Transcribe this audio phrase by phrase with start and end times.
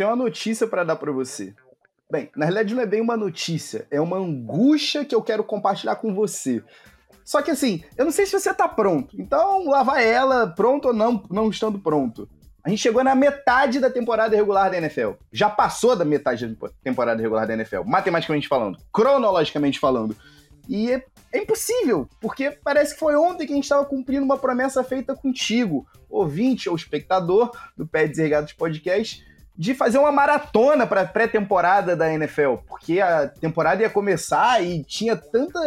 [0.00, 1.54] tenho uma notícia para dar para você.
[2.10, 5.96] Bem, na realidade não é bem uma notícia, é uma angústia que eu quero compartilhar
[5.96, 6.64] com você.
[7.22, 9.20] Só que assim, eu não sei se você tá pronto.
[9.20, 12.26] Então, lá vai ela, pronto ou não, não estando pronto.
[12.64, 15.10] A gente chegou na metade da temporada regular da NFL.
[15.30, 20.16] Já passou da metade da temporada regular da NFL, matematicamente falando, cronologicamente falando.
[20.66, 24.38] E é, é impossível, porque parece que foi ontem que a gente estava cumprindo uma
[24.38, 29.28] promessa feita contigo, ouvinte ou espectador do Pé Desregados Podcast,
[29.60, 35.14] de fazer uma maratona para pré-temporada da NFL, porque a temporada ia começar e tinha
[35.14, 35.60] tanta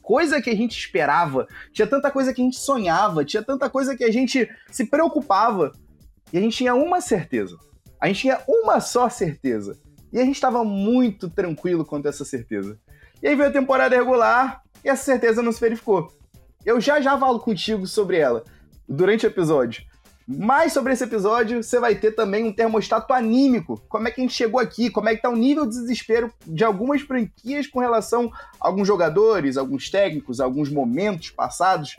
[0.00, 3.96] coisa que a gente esperava, tinha tanta coisa que a gente sonhava, tinha tanta coisa
[3.96, 5.72] que a gente se preocupava.
[6.32, 7.58] E a gente tinha uma certeza.
[8.00, 9.76] A gente tinha uma só certeza.
[10.12, 12.78] E a gente estava muito tranquilo quanto a essa certeza.
[13.20, 16.12] E aí veio a temporada regular e essa certeza não se verificou.
[16.64, 18.44] Eu já já falo contigo sobre ela
[18.88, 19.89] durante o episódio.
[20.38, 23.82] Mas sobre esse episódio, você vai ter também um termostato anímico.
[23.88, 24.88] Como é que a gente chegou aqui?
[24.88, 28.86] Como é que tá o nível de desespero de algumas franquias com relação a alguns
[28.86, 31.96] jogadores, alguns técnicos, alguns momentos passados.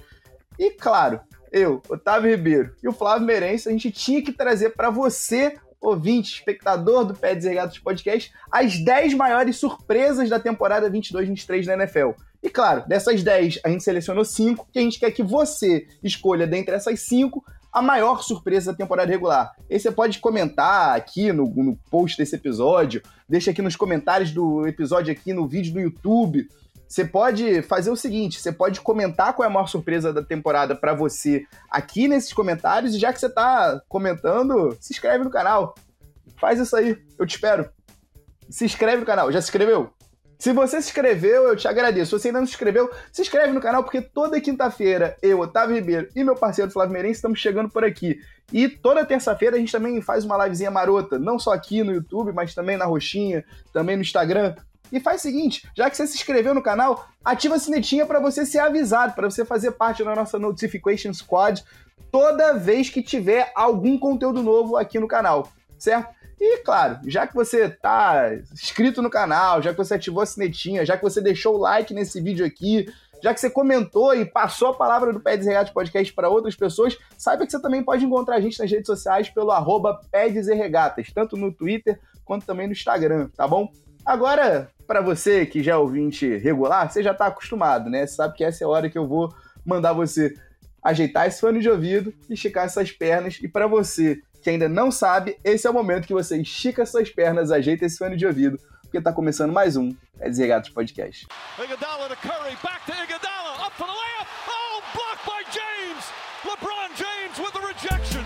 [0.58, 1.20] E claro,
[1.52, 6.36] eu, Otávio Ribeiro e o Flávio Meirense, a gente tinha que trazer para você, ouvinte,
[6.36, 12.12] espectador do Pé Desregados Podcast, as 10 maiores surpresas da temporada 22-23 da NFL.
[12.42, 16.48] E claro, dessas 10, a gente selecionou 5, que a gente quer que você escolha
[16.48, 19.54] dentre essas 5 a maior surpresa da temporada regular.
[19.70, 24.68] E você pode comentar aqui no, no post desse episódio, deixa aqui nos comentários do
[24.68, 26.48] episódio aqui no vídeo do YouTube.
[26.88, 30.76] Você pode fazer o seguinte: você pode comentar qual é a maior surpresa da temporada
[30.76, 35.74] para você aqui nesses comentários, e já que você está comentando, se inscreve no canal.
[36.36, 37.70] Faz isso aí, eu te espero.
[38.50, 39.32] Se inscreve no canal.
[39.32, 39.94] Já se inscreveu?
[40.42, 42.18] Se você se inscreveu, eu te agradeço.
[42.18, 45.76] Se você ainda não se inscreveu, se inscreve no canal, porque toda quinta-feira eu, Otávio
[45.76, 48.20] Ribeiro e meu parceiro Flávio Meirense estamos chegando por aqui.
[48.52, 52.32] E toda terça-feira a gente também faz uma livezinha marota, não só aqui no YouTube,
[52.32, 54.56] mas também na Roxinha, também no Instagram.
[54.92, 58.20] E faz o seguinte, já que você se inscreveu no canal, ativa a sinetinha para
[58.20, 61.64] você ser avisado, para você fazer parte da nossa Notification Squad
[62.12, 66.20] toda vez que tiver algum conteúdo novo aqui no canal, certo?
[66.44, 70.84] E, claro, já que você tá inscrito no canal, já que você ativou a sinetinha,
[70.84, 72.92] já que você deixou o like nesse vídeo aqui,
[73.22, 76.98] já que você comentou e passou a palavra do Pé Regatas Podcast para outras pessoas,
[77.16, 81.38] saiba que você também pode encontrar a gente nas redes sociais pelo arroba Regatas, tanto
[81.38, 83.72] no Twitter quanto também no Instagram, tá bom?
[84.04, 88.08] Agora, para você que já é ouvinte regular, você já está acostumado, né?
[88.08, 89.32] Você sabe que essa é a hora que eu vou
[89.64, 90.34] mandar você
[90.84, 93.38] ajeitar esse fone de ouvido, esticar essas pernas.
[93.44, 97.10] E para você que ainda não sabe, esse é o momento que você estica suas
[97.10, 101.28] pernas, ajeita esse fone de ouvido, porque está começando mais um É Desregados Podcast.
[101.58, 106.04] Iguodala to Curry, back to Iguodala, up for the layup, oh, blocked by James!
[106.44, 108.26] LeBron James with the rejection!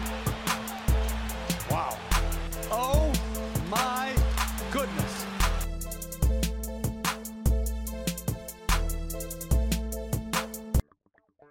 [1.69, 1.97] Wow.
[2.71, 3.11] Oh
[3.69, 4.15] my
[4.71, 5.25] goodness.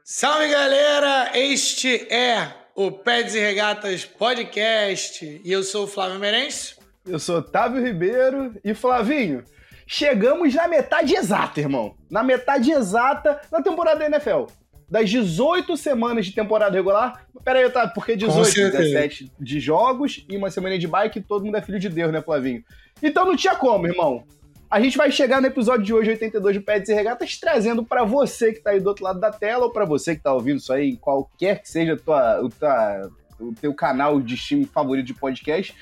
[0.03, 5.41] Salve galera, este é o Pés e Regatas Podcast.
[5.45, 6.77] E eu sou o Flávio Merencio.
[7.07, 8.55] Eu sou Otávio Ribeiro.
[8.65, 9.45] E Flavinho,
[9.87, 11.95] chegamos na metade exata, irmão.
[12.11, 14.47] Na metade exata da temporada da NFL.
[14.89, 17.27] Das 18 semanas de temporada regular.
[17.45, 21.57] Pera aí, Otávio, porque 18, 17 de jogos e uma semana de bike, todo mundo
[21.57, 22.65] é filho de Deus, né, Flavinho?
[23.03, 24.25] Então não tinha como, irmão.
[24.75, 28.03] A gente vai chegar no episódio de hoje, 82 do Pets e Regatas, trazendo para
[28.03, 30.57] você que tá aí do outro lado da tela, ou para você que tá ouvindo
[30.57, 33.09] isso aí, qualquer que seja tua, o, tua,
[33.39, 35.73] o teu canal de streaming favorito de podcast,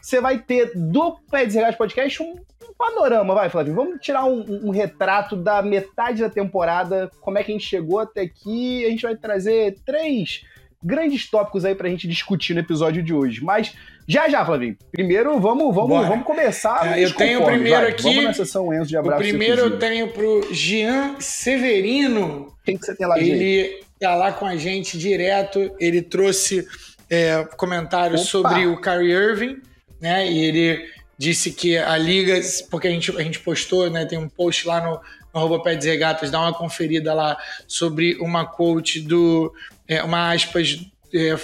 [0.00, 3.74] você vai ter do Pets e Regatas Podcast um, um, panorama, vai, Flávio.
[3.74, 7.98] Vamos tirar um, um, retrato da metade da temporada, como é que a gente chegou
[7.98, 8.82] até aqui.
[8.86, 10.46] A gente vai trazer três
[10.82, 13.42] grandes tópicos aí pra gente discutir no episódio de hoje.
[13.42, 13.74] Mas
[14.06, 14.76] já, já, Flavinho.
[14.90, 16.98] Primeiro, vamos, vamos, vamos começar.
[16.98, 17.90] É, eu tenho o primeiro vai.
[17.90, 18.02] aqui.
[18.02, 19.22] Vamos na sessão Enzo de abraço.
[19.22, 22.54] O primeiro eu tenho pro Jean Severino.
[22.64, 23.86] Quem que você tem lá, Ele gente?
[24.00, 25.70] tá lá com a gente direto.
[25.78, 26.66] Ele trouxe
[27.10, 28.48] é, comentários Opa.
[28.48, 29.62] sobre o Kyrie Irving,
[30.00, 30.30] né?
[30.30, 32.40] E ele disse que a liga,
[32.70, 34.06] porque a gente, a gente postou, né?
[34.06, 35.00] Tem um post lá no,
[35.34, 37.36] no arroba Pé Regatas, dá uma conferida lá
[37.66, 39.52] sobre uma quote do.
[39.88, 40.78] É, uma aspas
[41.14, 41.36] é,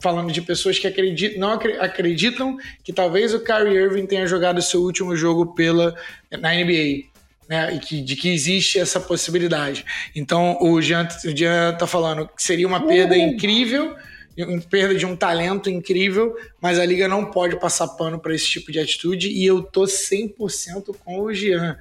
[0.00, 4.82] falando de pessoas que acreditam, não acreditam que talvez o Kyrie Irving tenha jogado seu
[4.82, 5.94] último jogo pela
[6.30, 7.08] na NBA.
[7.48, 9.82] Né, e que, de que existe essa possibilidade.
[10.14, 13.28] Então, o Jean, o Jean tá falando que seria uma perda uhum.
[13.28, 13.96] incrível,
[14.36, 18.46] uma perda de um talento incrível, mas a liga não pode passar pano para esse
[18.46, 21.78] tipo de atitude e eu tô 100% com o Jean.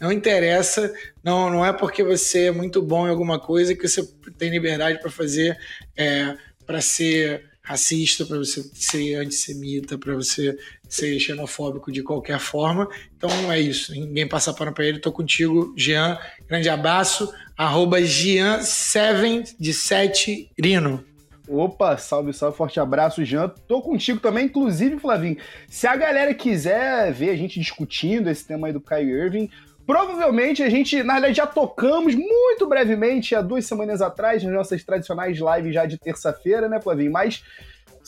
[0.00, 0.92] Não interessa,
[1.22, 4.02] não, não é porque você é muito bom em alguma coisa que você
[4.38, 5.58] tem liberdade para fazer,
[5.94, 6.36] é,
[6.66, 10.58] para ser racista, para você ser antissemita, para você
[10.88, 12.88] ser xenofóbico de qualquer forma.
[13.16, 13.92] Então é isso.
[13.92, 14.98] Ninguém passa pano para ele.
[14.98, 16.18] Tô contigo, Jean.
[16.48, 17.32] Grande abraço.
[17.56, 21.04] Arroba Jean7 de 7 Rino.
[21.46, 23.48] Opa, salve, salve, forte abraço, Jean.
[23.66, 25.36] Tô contigo também, inclusive, Flavinho.
[25.68, 29.50] Se a galera quiser ver a gente discutindo esse tema aí do Kyrie Irving,
[29.90, 34.84] provavelmente a gente, na verdade, já tocamos muito brevemente há duas semanas atrás, nas nossas
[34.84, 37.10] tradicionais lives já de terça-feira, né, Flavinho?
[37.10, 37.42] Mas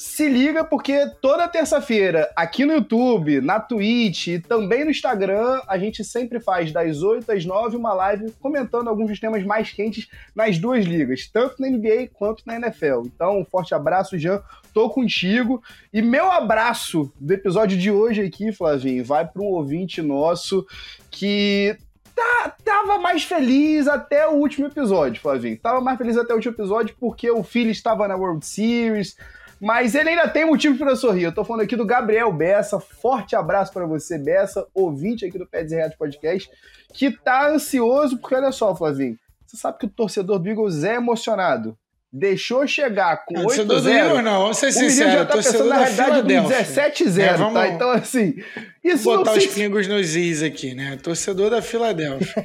[0.02, 5.78] se liga porque toda terça-feira, aqui no YouTube, na Twitch e também no Instagram, a
[5.78, 10.08] gente sempre faz das 8 às 9 uma live comentando alguns dos temas mais quentes
[10.34, 13.02] nas duas ligas, tanto na NBA quanto na NFL.
[13.06, 14.42] Então, um forte abraço, Jean.
[14.74, 15.62] Tô contigo.
[15.92, 20.66] E meu abraço do episódio de hoje aqui, Flavinho, vai para um ouvinte nosso
[21.12, 21.76] que
[22.12, 25.56] tá, tava mais feliz até o último episódio, Flavinho.
[25.58, 29.16] Tava mais feliz até o último episódio porque o filho estava na World Series
[29.62, 31.22] mas ele ainda tem motivo para sorrir.
[31.22, 32.80] Eu tô falando aqui do Gabriel Bessa.
[32.80, 36.50] Forte abraço para você, Bessa, ouvinte aqui do Pé Reais Podcast,
[36.92, 39.16] que tá ansioso, porque olha só, Flavinho,
[39.46, 41.78] você sabe que o torcedor do Eagles é emocionado.
[42.12, 46.22] Deixou chegar com 8 0 Eagles, não, vamos ser sincero, já tá pensando na realidade
[46.22, 47.68] do 17 0 é, vamos, tá?
[47.68, 48.34] Então, assim,
[48.82, 50.98] isso botar os pingos nos is aqui, né?
[51.00, 52.44] Torcedor da Filadélfia.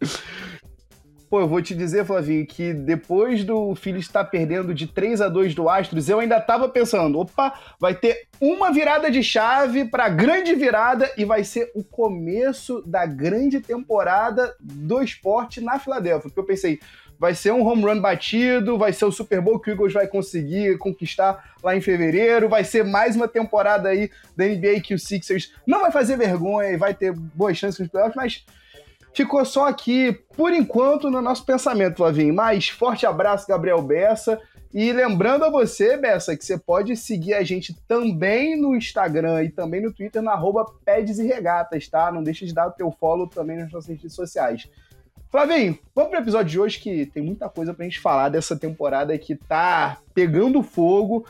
[1.30, 5.28] Pô, eu vou te dizer, Flavinho, que depois do Phillies estar perdendo de 3 a
[5.28, 10.08] 2 do Astros, eu ainda tava pensando, opa, vai ter uma virada de chave para
[10.08, 16.28] grande virada e vai ser o começo da grande temporada do esporte na Filadélfia.
[16.28, 16.80] Porque eu pensei,
[17.16, 20.08] vai ser um home run batido, vai ser o Super Bowl que o Eagles vai
[20.08, 24.98] conseguir conquistar lá em fevereiro, vai ser mais uma temporada aí da NBA que o
[24.98, 28.44] Sixers não vai fazer vergonha e vai ter boas chances nos playoffs, mas
[29.12, 32.34] ficou só aqui, por enquanto, no nosso pensamento, Flavinho.
[32.34, 34.40] Mas forte abraço, Gabriel Bessa.
[34.72, 39.50] E lembrando a você, Bessa, que você pode seguir a gente também no Instagram e
[39.50, 42.12] também no Twitter, na arroba e Regatas, tá?
[42.12, 44.68] Não deixe de dar o teu follow também nas nossas redes sociais.
[45.28, 49.16] Flavinho, vamos pro episódio de hoje que tem muita coisa pra gente falar dessa temporada
[49.18, 51.24] que tá pegando fogo.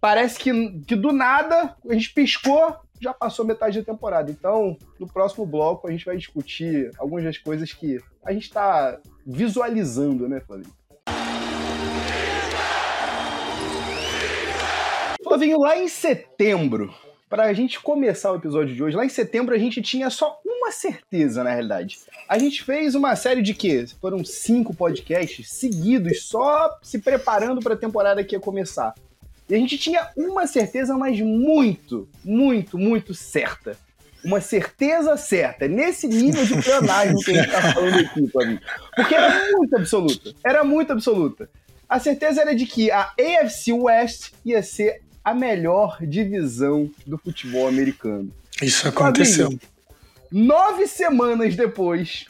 [0.00, 4.30] Parece que, que do nada a gente piscou, já passou metade da temporada.
[4.30, 8.98] Então, no próximo bloco, a gente vai discutir algumas das coisas que a gente está
[9.26, 10.72] visualizando, né, Flavinho?
[15.22, 16.94] Flavinho, lá em setembro,
[17.28, 20.40] para a gente começar o episódio de hoje, lá em setembro a gente tinha só
[20.44, 21.98] uma certeza, na realidade.
[22.26, 23.84] A gente fez uma série de quê?
[24.00, 28.94] Foram cinco podcasts seguidos, só se preparando para a temporada que ia começar.
[29.48, 33.76] E a gente tinha uma certeza, mas muito, muito, muito certa.
[34.24, 35.68] Uma certeza certa.
[35.68, 38.60] Nesse nível de pleonagem que a gente tá falando aqui, mim.
[38.96, 40.34] Porque era muito absoluta.
[40.42, 41.50] Era muito absoluta.
[41.86, 47.68] A certeza era de que a AFC West ia ser a melhor divisão do futebol
[47.68, 48.32] americano.
[48.62, 49.50] Isso aconteceu.
[50.30, 52.26] nove semanas depois.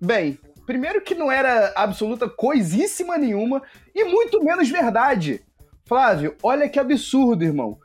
[0.00, 3.62] Bem, primeiro que não era absoluta coisíssima nenhuma
[3.94, 5.40] e muito menos verdade.
[5.86, 7.78] Flávio, olha que absurdo, irmão.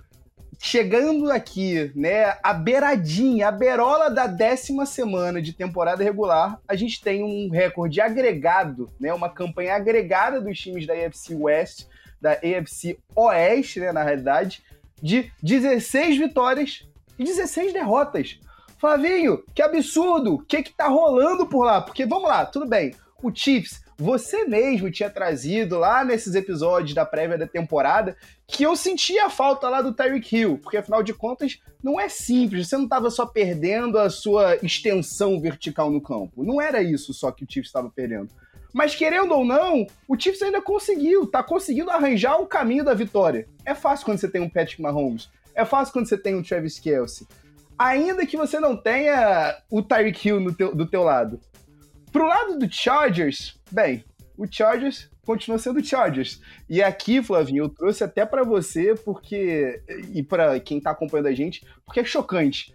[0.59, 7.00] Chegando aqui, né, a beiradinha, a berola da décima semana de temporada regular, a gente
[7.00, 11.86] tem um recorde agregado, né, uma campanha agregada dos times da AFC West,
[12.19, 14.63] da AFC Oeste, né, na realidade,
[15.00, 16.88] de 16 vitórias
[17.19, 18.39] e 16 derrotas.
[18.80, 20.35] Flavinho, que absurdo!
[20.35, 21.81] O que que tá rolando por lá?
[21.81, 27.06] Porque, vamos lá, tudo bem, o Chiefs você mesmo tinha trazido lá nesses episódios da
[27.06, 28.18] prévia da temporada
[28.48, 32.10] que eu sentia a falta lá do Tyreek Hill, porque afinal de contas não é
[32.10, 36.44] simples, você não estava só perdendo a sua extensão vertical no campo.
[36.44, 38.30] Não era isso só que o Chiefs estava perdendo.
[38.74, 43.48] Mas querendo ou não, o Chiefs ainda conseguiu, tá conseguindo arranjar o caminho da vitória.
[43.64, 46.80] É fácil quando você tem um Patrick Mahomes, é fácil quando você tem um Travis
[46.80, 47.28] Kelsey.
[47.78, 51.40] Ainda que você não tenha o Tyreek Hill teu, do teu lado.
[52.11, 54.03] Pro lado do Chargers, bem,
[54.37, 56.41] o Chargers continua sendo Chargers.
[56.69, 59.81] E aqui, Flavinho, eu trouxe até para você, porque.
[60.13, 62.73] E para quem tá acompanhando a gente, porque é chocante.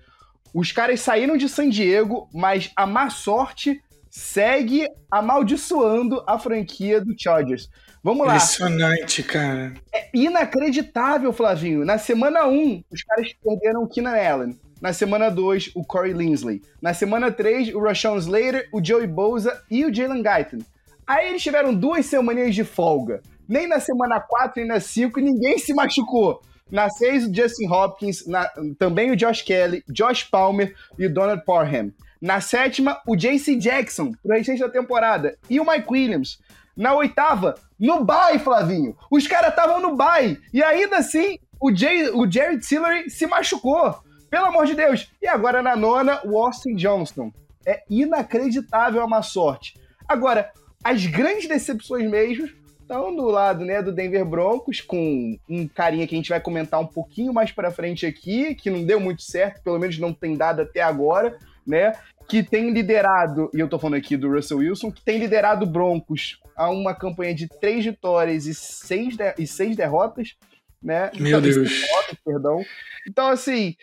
[0.54, 7.14] Os caras saíram de San Diego, mas a má sorte segue amaldiçoando a franquia do
[7.18, 7.68] Chargers.
[8.02, 8.36] Vamos lá.
[8.36, 9.74] Impressionante, cara.
[9.92, 11.84] É inacreditável, Flavinho.
[11.84, 14.58] Na semana 1, os caras perderam o Keenan Allen.
[14.86, 16.62] Na semana 2, o Corey Linsley.
[16.80, 20.64] Na semana 3, o Rashawn Slater, o Joey Bosa e o Jalen Guyton.
[21.04, 23.20] Aí eles tiveram duas semaninhas de folga.
[23.48, 26.40] Nem na semana 4 nem na 5 ninguém se machucou.
[26.70, 31.42] Na 6, o Justin Hopkins, na, também o Josh Kelly, Josh Palmer e o Donald
[31.44, 31.90] Parham.
[32.22, 35.36] Na sétima, o JC Jackson, pro restante da temporada.
[35.50, 36.38] E o Mike Williams.
[36.76, 38.96] Na oitava, no bye, Flavinho.
[39.10, 40.38] Os caras estavam no bye.
[40.54, 44.05] E ainda assim, o, Jay, o Jerry Tillery se machucou.
[44.36, 45.10] Pelo amor de Deus.
[45.22, 47.32] E agora na nona, o Austin Johnston.
[47.66, 49.80] É inacreditável a má sorte.
[50.06, 50.52] Agora,
[50.84, 52.46] as grandes decepções mesmo
[52.78, 56.78] estão do lado né, do Denver Broncos, com um carinha que a gente vai comentar
[56.78, 60.36] um pouquinho mais para frente aqui, que não deu muito certo, pelo menos não tem
[60.36, 61.94] dado até agora, né?
[62.28, 66.38] Que tem liderado, e eu tô falando aqui do Russell Wilson, que tem liderado Broncos
[66.54, 70.36] a uma campanha de três vitórias e seis, de, e seis derrotas,
[70.82, 71.10] né?
[71.18, 71.56] Meu Deus.
[71.56, 72.60] Derrotas, perdão.
[73.08, 73.74] Então, assim,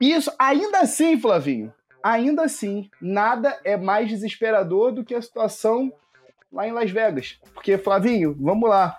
[0.00, 5.92] isso, ainda assim, Flavinho, ainda assim, nada é mais desesperador do que a situação
[6.52, 7.38] lá em Las Vegas.
[7.54, 8.98] Porque, Flavinho, vamos lá.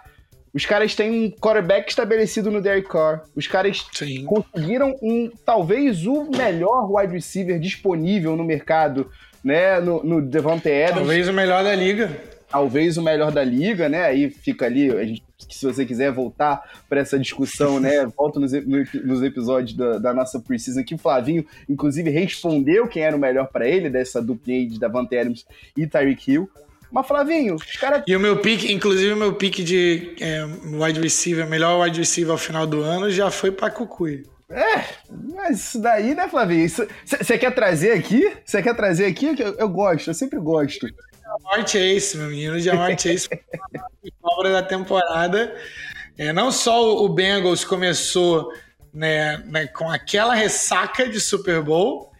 [0.53, 3.23] Os caras têm um quarterback estabelecido no Derek Carr.
[3.35, 4.25] Os caras Sim.
[4.25, 9.11] conseguiram um talvez o melhor wide receiver disponível no mercado,
[9.43, 9.79] né?
[9.79, 10.97] No, no Devante Adams.
[10.97, 12.38] Talvez o melhor da liga.
[12.49, 14.03] Talvez o melhor da liga, né?
[14.05, 18.05] Aí fica ali, a gente, se você quiser voltar para essa discussão, né?
[18.17, 23.15] Volta nos, nos episódios da, da, nossa preseason que o Flavinho, inclusive, respondeu quem era
[23.15, 25.45] o melhor para ele dessa duplinha de Davante Adams
[25.77, 26.49] e Tyreek Hill.
[26.91, 28.03] Mas, Flavinho, os caras.
[28.07, 30.43] E o meu pique, inclusive o meu pique de é,
[30.83, 34.23] wide receiver, melhor wide receiver ao final do ano, já foi pra Cucuy.
[34.49, 34.83] É,
[35.35, 36.67] mas isso daí, né, Flavinho?
[36.67, 38.31] Você quer trazer aqui?
[38.43, 39.27] Você quer trazer aqui?
[39.39, 40.87] Eu, eu gosto, eu sempre gosto.
[41.29, 42.59] Jamar Chase, meu menino.
[42.59, 43.39] Jamar Chase foi
[44.23, 45.55] a obra da temporada.
[46.17, 48.51] É, não só o Bengals começou
[48.91, 52.11] né, né, com aquela ressaca de Super Bowl,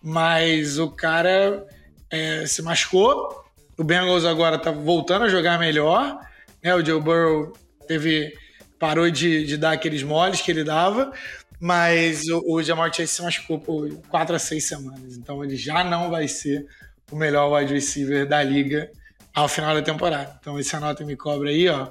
[0.00, 1.66] mas o cara
[2.08, 3.44] é, se machucou,
[3.76, 6.20] o Bengals agora tá voltando a jogar melhor.
[6.62, 6.74] Né?
[6.74, 7.52] O Joe Burrow
[7.88, 8.32] teve,
[8.78, 11.12] parou de, de dar aqueles moles que ele dava.
[11.58, 15.16] Mas o, o Jamar Chase se machucou por 4 a 6 semanas.
[15.16, 16.66] Então ele já não vai ser
[17.12, 18.90] o melhor wide receiver da liga
[19.34, 20.36] ao final da temporada.
[20.40, 21.88] Então esse anota me cobra aí, ó.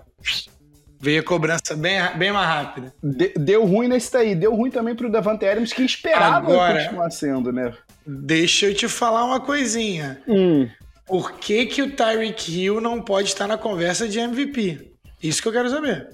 [1.00, 2.94] Veio a cobrança bem, bem mais rápida.
[3.01, 4.36] De, deu ruim nesse daí.
[4.36, 7.74] Deu ruim também pro Davante Adams, que esperava Agora, continuar sendo, né?
[8.06, 10.22] Deixa eu te falar uma coisinha.
[10.28, 10.70] Hum.
[11.08, 14.92] Por que, que o Tyreek Hill não pode estar na conversa de MVP?
[15.22, 16.10] Isso que eu quero saber.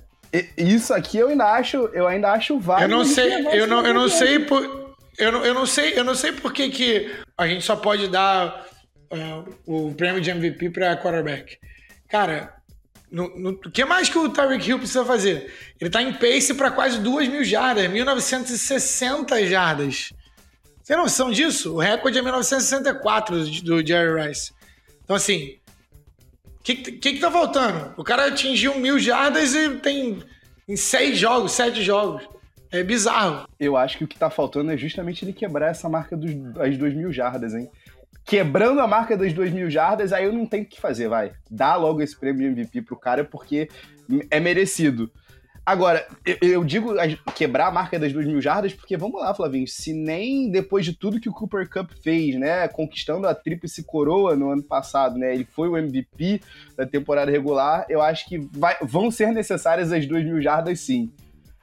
[0.57, 2.91] Isso aqui eu ainda acho, eu ainda acho válido.
[2.91, 6.03] Eu não sei, eu não, eu não sei por, eu não, eu não sei, eu
[6.03, 8.67] não sei por que, que a gente só pode dar
[9.65, 11.57] o prêmio de MVP para quarterback.
[12.07, 12.57] Cara,
[13.11, 15.53] o que mais que o Tyreek Hill precisa fazer?
[15.79, 20.13] Ele tá em pace para quase 2 mil jardas, 1960 jardas.
[20.81, 21.75] Você tem noção disso?
[21.75, 24.51] O recorde é 1964 do Jerry Rice.
[25.03, 25.57] Então, assim,
[26.59, 27.93] o que, que, que tá faltando?
[27.97, 30.21] O cara atingiu mil jardas e tem
[30.67, 32.27] em seis jogos, sete jogos.
[32.69, 33.47] É bizarro.
[33.57, 36.77] Eu acho que o que tá faltando é justamente ele quebrar essa marca dos, das
[36.77, 37.69] duas mil jardas, hein?
[38.27, 41.31] Quebrando a marca das duas mil jardas, aí eu não tenho o que fazer, vai.
[41.49, 43.69] Dá logo esse prêmio de MVP pro cara, porque
[44.29, 45.09] é merecido.
[45.65, 46.05] Agora,
[46.41, 46.93] eu, digo
[47.35, 50.93] quebrar a marca das duas mil jardas, porque vamos lá, Flavinho, se nem depois de
[50.93, 55.33] tudo que o Cooper Cup fez, né, conquistando a tríplice coroa no ano passado, né,
[55.33, 56.41] ele foi o MVP
[56.77, 61.11] da temporada regular, eu acho que vai, vão ser necessárias as duas mil jardas sim.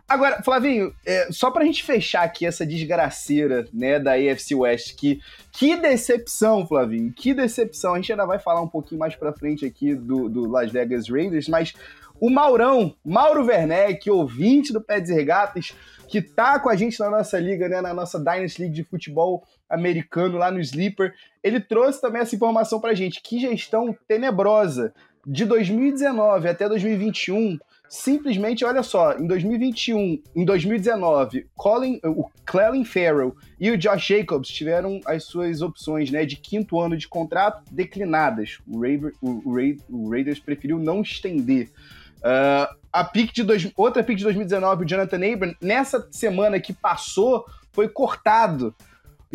[0.06, 5.18] Agora, Flavinho, é, só pra gente fechar aqui essa desgraceira, né, da AFC West, que,
[5.50, 7.94] que decepção, Flavinho, que decepção.
[7.94, 11.08] A gente ainda vai falar um pouquinho mais pra frente aqui do, do Las Vegas
[11.08, 11.72] Raiders, mas
[12.20, 15.74] o Maurão, Mauro Werneck, ouvinte do Pé de Regatas,
[16.06, 19.42] que tá com a gente na nossa liga, né, na nossa Dynasty League de futebol
[19.68, 23.20] americano lá no Sleeper, ele trouxe também essa informação pra gente.
[23.22, 24.94] Que gestão tenebrosa.
[25.26, 27.58] De 2019 até 2021,
[27.88, 34.48] simplesmente, olha só, em 2021, em 2019, Colin, o Clelin Farrell e o Josh Jacobs
[34.48, 38.58] tiveram as suas opções né, de quinto ano de contrato declinadas.
[38.66, 41.70] O, Raver, o, o, o Raiders preferiu não estender.
[42.18, 46.72] Uh, a pick de dois, outra pick de 2019, o Jonathan Abram, nessa semana que
[46.72, 48.74] passou, foi cortado.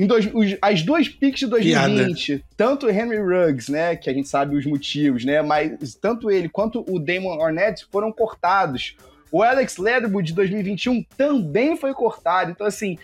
[0.07, 2.43] Dois, os, as duas picks de 2020, Piada.
[2.55, 6.47] tanto o Henry Ruggs, né, que a gente sabe os motivos, né, mas tanto ele
[6.47, 8.95] quanto o Damon Arnett foram cortados.
[9.31, 12.51] O Alex Leatherwood de 2021 também foi cortado.
[12.51, 12.97] Então, assim,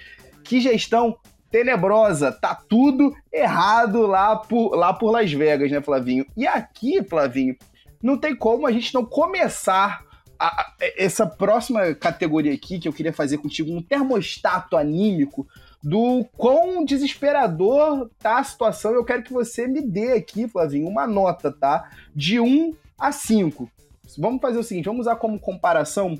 [0.43, 1.17] que gestão
[1.51, 2.31] tenebrosa.
[2.31, 6.25] Tá tudo errado lá por, lá por Las Vegas, né, Flavinho?
[6.35, 7.55] E aqui, Flavinho,
[8.01, 10.03] não tem como a gente não começar
[10.39, 15.47] a, a, essa próxima categoria aqui que eu queria fazer contigo, um termostato anímico
[15.85, 18.91] do quão desesperador tá a situação.
[18.91, 21.91] Eu quero que você me dê aqui, Flavinho, uma nota, tá?
[22.13, 23.69] De 1 a 5.
[24.17, 26.19] Vamos fazer o seguinte, vamos usar como comparação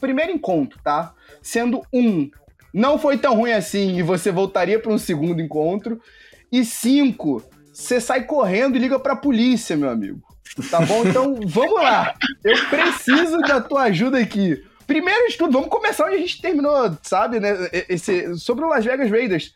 [0.00, 1.12] primeiro encontro, tá?
[1.42, 2.30] Sendo 1,
[2.72, 6.00] não foi tão ruim assim e você voltaria para um segundo encontro.
[6.50, 10.22] E 5, você sai correndo e liga para a polícia, meu amigo.
[10.70, 11.06] Tá bom?
[11.06, 12.14] Então, vamos lá.
[12.42, 14.62] Eu preciso da tua ajuda aqui.
[14.86, 17.68] Primeiro de tudo, vamos começar onde a gente terminou, sabe, né?
[17.88, 19.54] Esse, sobre o Las Vegas Raiders.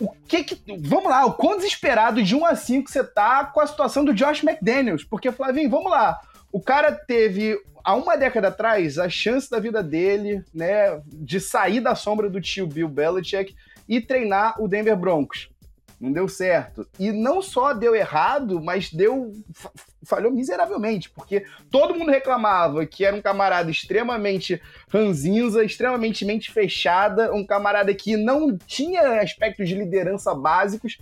[0.00, 0.62] O que que.
[0.80, 4.14] Vamos lá, o quão desesperado de 1 a 5 você tá com a situação do
[4.14, 5.04] Josh McDaniels?
[5.04, 6.18] Porque, Flavinho, vamos lá.
[6.50, 11.80] O cara teve, há uma década atrás, a chance da vida dele, né, de sair
[11.80, 13.54] da sombra do tio Bill Belichick
[13.88, 15.50] e treinar o Denver Broncos
[16.00, 16.88] não deu certo.
[16.98, 19.32] E não só deu errado, mas deu.
[20.04, 27.32] Falhou miseravelmente, porque todo mundo reclamava que era um camarada extremamente ranzinza, extremamente mente fechada,
[27.32, 30.98] um camarada que não tinha aspectos de liderança básicos.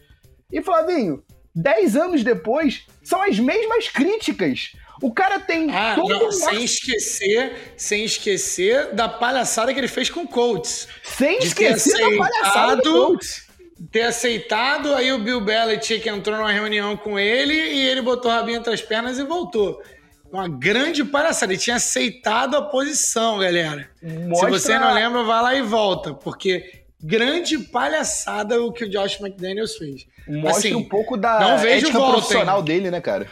[0.53, 1.23] E Flavinho,
[1.55, 4.73] dez anos depois, são as mesmas críticas.
[5.01, 5.71] O cara tem.
[5.71, 10.89] Ah, não, sem esquecer, sem esquecer da palhaçada que ele fez com o Colts.
[11.05, 13.48] Sem esquecer da palhaçada do Colts
[13.91, 18.37] ter aceitado, aí o Bill Belichick entrou numa reunião com ele e ele botou a
[18.37, 19.83] rabinha entre as pernas e voltou.
[20.31, 21.53] Uma grande palhaçada.
[21.53, 23.89] Ele tinha aceitado a posição, galera.
[24.03, 24.53] Mostra...
[24.53, 29.21] Se você não lembra, vai lá e volta, porque grande palhaçada o que o Josh
[29.21, 30.07] McDaniels fez.
[30.27, 32.65] Mostra assim, um pouco da não vejo ética volta, profissional hein?
[32.65, 33.31] dele, né, cara?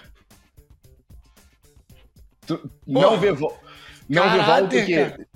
[2.46, 3.52] Tu, não vê, vo...
[4.08, 5.26] não vê volta porque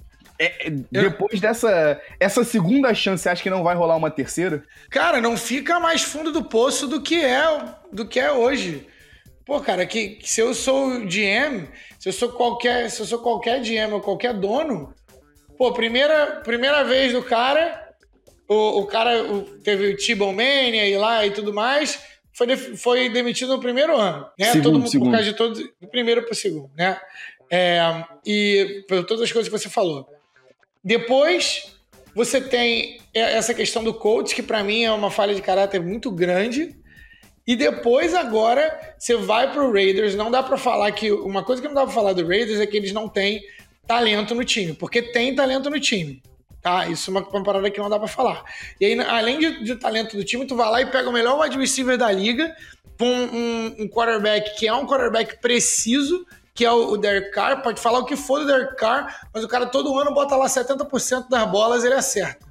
[0.40, 1.40] é depois eu...
[1.40, 4.64] dessa essa segunda chance, você acha que não vai rolar uma terceira?
[4.88, 7.42] Cara, não fica mais fundo do poço do que é
[7.92, 8.86] do que é hoje.
[9.44, 11.68] Pô, cara, que, que se eu sou GM,
[11.98, 14.94] se eu sou qualquer, se eu sou qualquer GM ou qualquer dono,
[15.58, 17.94] pô, primeira primeira vez do cara,
[18.48, 22.00] o, o cara o, teve o T-Bone Mania e lá e tudo mais,
[22.32, 24.46] foi, foi demitido no primeiro ano, né?
[24.46, 25.08] Segundo, todo mundo segundo.
[25.08, 26.98] por causa de todos, do primeiro pro segundo, né?
[27.50, 27.80] É,
[28.24, 30.08] e por todas as coisas que você falou.
[30.82, 31.74] Depois,
[32.14, 36.10] você tem essa questão do coach, que para mim é uma falha de caráter muito
[36.10, 36.76] grande.
[37.46, 40.14] E depois, agora, você vai pro Raiders.
[40.14, 41.10] Não dá para falar que.
[41.10, 43.42] Uma coisa que não dá pra falar do Raiders é que eles não têm
[43.86, 46.22] talento no time, porque tem talento no time.
[46.62, 46.86] Tá?
[46.88, 48.44] Isso é uma, uma parada que não dá para falar.
[48.78, 51.40] E aí, além de, de, talento do time, tu vai lá e pega o melhor
[51.40, 52.54] wide receiver da liga,
[52.98, 56.26] com um, um quarterback que é um quarterback preciso,
[56.60, 59.48] que é o, Derek Carr, pode falar o que for do Derek Carr, mas o
[59.48, 62.46] cara todo ano bota lá 70% das bolas ele acerta.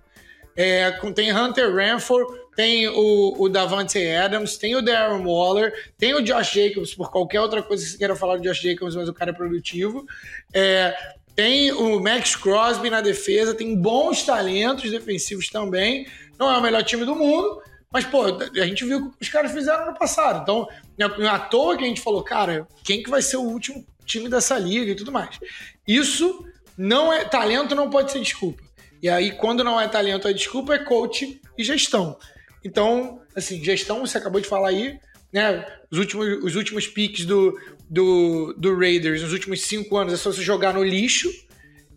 [0.56, 6.24] É, tem Hunter Ranford, tem o, o Davante Adams, tem o Darren Waller, tem o
[6.24, 9.13] Josh Jacobs, por qualquer outra coisa que você queira falar do Josh Jacobs, mas o
[9.13, 10.08] cara é produtivo.
[10.52, 10.91] É,
[11.36, 16.08] tem o Max Crosby na defesa, tem bons talentos defensivos também.
[16.39, 19.30] Não é o melhor time do mundo, mas, pô, a gente viu o que os
[19.30, 20.41] caras fizeram no passado.
[20.41, 20.67] Então,
[20.98, 23.86] não é à toa que a gente falou, cara, quem que vai ser o último
[24.10, 25.39] time dessa liga e tudo mais.
[25.88, 26.45] Isso
[26.78, 27.24] não é.
[27.24, 28.63] Talento não pode ser desculpa.
[29.02, 32.17] E aí, quando não é talento, a desculpa é coach e gestão.
[32.65, 35.00] Então, assim, gestão, você acabou de falar aí,
[35.32, 35.65] né?
[35.89, 37.58] Os últimos, os últimos piques do,
[37.89, 41.30] do, do Raiders nos últimos cinco anos é só você jogar no lixo.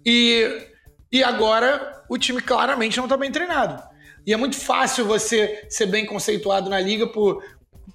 [0.07, 0.69] E,
[1.11, 3.83] e agora o time claramente não está bem treinado.
[4.25, 7.43] E é muito fácil você ser bem conceituado na liga por,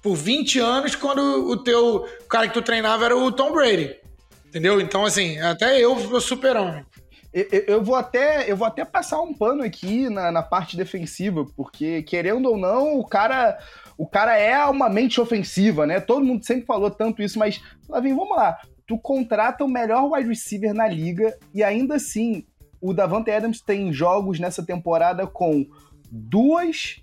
[0.02, 3.96] por 20 anos quando o teu o cara que tu treinava era o Tom Brady.
[4.58, 4.80] Entendeu?
[4.80, 6.84] Então, assim, até eu sou super-homem.
[7.32, 11.46] Eu, eu, vou até, eu vou até passar um pano aqui na, na parte defensiva,
[11.56, 13.56] porque, querendo ou não, o cara,
[13.96, 16.00] o cara é uma mente ofensiva, né?
[16.00, 18.58] Todo mundo sempre falou tanto isso, mas, Lavinho, vamos lá.
[18.84, 22.44] Tu contrata o melhor wide receiver na liga e ainda assim
[22.80, 25.64] o Davante Adams tem jogos nessa temporada com
[26.10, 26.96] duas,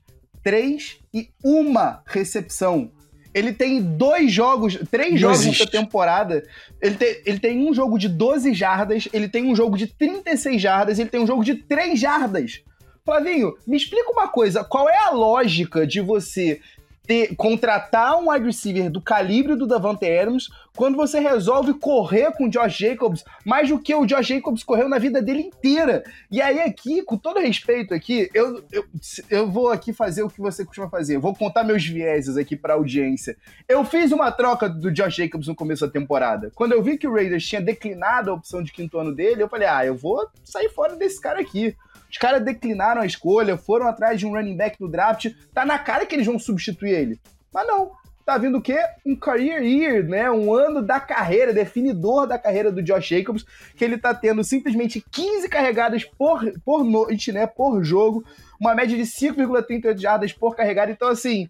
[0.43, 2.91] três e uma recepção.
[3.35, 5.59] Ele tem dois jogos, três jogos existe.
[5.59, 6.41] nessa temporada.
[6.81, 10.61] Ele tem, ele tem um jogo de 12 jardas, ele tem um jogo de 36
[10.61, 12.63] jardas, ele tem um jogo de 3 jardas.
[13.03, 16.61] Flavinho, me explica uma coisa: qual é a lógica de você
[17.05, 22.45] ter, contratar um wide receiver do calibre do Davante Adams quando você resolve correr com
[22.45, 26.03] o Josh Jacobs mais do que o Josh Jacobs correu na vida dele inteira.
[26.29, 28.85] E aí aqui, com todo respeito aqui, eu, eu,
[29.29, 31.17] eu vou aqui fazer o que você costuma fazer.
[31.17, 33.37] Vou contar meus vieses aqui pra audiência.
[33.67, 36.51] Eu fiz uma troca do Josh Jacobs no começo da temporada.
[36.53, 39.49] Quando eu vi que o Raiders tinha declinado a opção de quinto ano dele, eu
[39.49, 41.75] falei, ah, eu vou sair fora desse cara aqui.
[42.15, 45.27] Os caras declinaram a escolha, foram atrás de um running back no draft.
[45.53, 47.19] Tá na cara que eles vão substituir ele.
[47.53, 47.91] Mas não.
[48.25, 48.79] Tá vindo o quê?
[49.05, 50.31] Um career year, né?
[50.31, 55.03] Um ano da carreira, definidor da carreira do Josh Jacobs, que ele tá tendo simplesmente
[55.11, 57.45] 15 carregadas por, por noite, né?
[57.45, 58.23] Por jogo.
[58.57, 60.93] Uma média de 5,38 jardas por carregada.
[60.93, 61.49] Então, assim,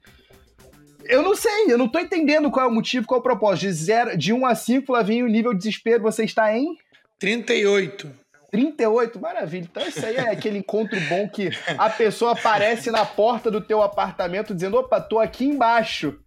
[1.03, 3.67] eu não sei, eu não tô entendendo qual é o motivo, qual é o propósito.
[3.67, 6.75] De, zero, de 1 a 5, Flavinho, nível de desespero, você está em?
[7.19, 8.24] 38.
[8.55, 9.67] 38, maravilha.
[9.69, 13.81] Então isso aí é aquele encontro bom que a pessoa aparece na porta do teu
[13.81, 16.17] apartamento dizendo, opa, tô aqui embaixo.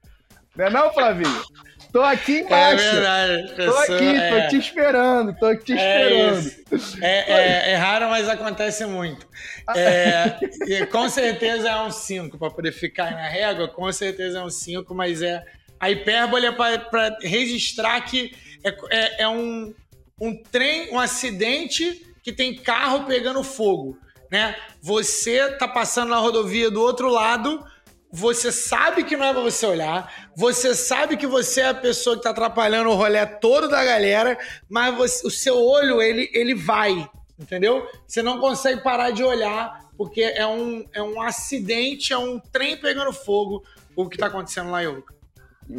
[0.55, 1.43] Não é não, Flavinho?
[1.91, 2.85] Tô aqui embaixo.
[2.85, 3.55] É verdade.
[3.57, 4.43] Tô aqui, é...
[4.43, 7.03] tô te esperando, tô te é esperando.
[7.03, 9.27] É, é, é, raro, mas acontece muito.
[9.75, 14.51] É, com certeza é um 5, para poder ficar na régua, com certeza é um
[14.51, 15.43] 5, mas é.
[15.81, 18.33] A hipérbole é para registrar que
[18.65, 19.73] é, é, é um,
[20.21, 23.99] um trem, um acidente que tem carro pegando fogo.
[24.31, 24.55] Né?
[24.83, 27.65] Você tá passando na rodovia do outro lado
[28.11, 32.17] você sabe que não é pra você olhar, você sabe que você é a pessoa
[32.17, 36.55] que tá atrapalhando o rolê todo da galera, mas você, o seu olho, ele, ele
[36.55, 37.87] vai, entendeu?
[38.07, 42.79] Você não consegue parar de olhar, porque é um, é um acidente, é um trem
[42.79, 43.63] pegando fogo
[43.95, 45.15] o que tá acontecendo lá em Oca.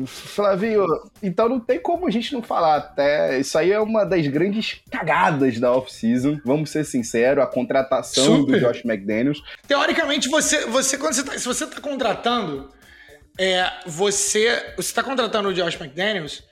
[0.06, 0.86] Flavinho,
[1.22, 3.40] então não tem como a gente não falar, até.
[3.40, 8.60] Isso aí é uma das grandes cagadas da off-season, vamos ser sinceros, a contratação Super.
[8.60, 9.42] do Josh McDaniels.
[9.68, 12.70] Teoricamente, você, você quando você tá, se você está contratando,
[13.38, 16.44] é, você está contratando o Josh McDaniels,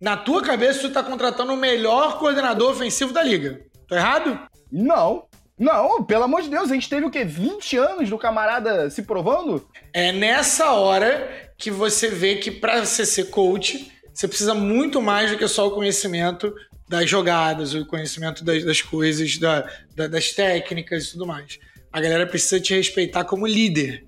[0.00, 3.62] na tua cabeça você está contratando o melhor coordenador ofensivo da liga.
[3.88, 4.38] Tô errado?
[4.70, 5.26] Não.
[5.58, 7.24] Não, pelo amor de Deus, a gente teve o quê?
[7.24, 9.66] 20 anos do camarada se provando?
[9.92, 15.30] É nessa hora que você vê que para você ser coach, você precisa muito mais
[15.30, 16.54] do que só o conhecimento
[16.88, 21.58] das jogadas, o conhecimento das, das coisas, da, da, das técnicas e tudo mais.
[21.90, 24.04] A galera precisa te respeitar como líder.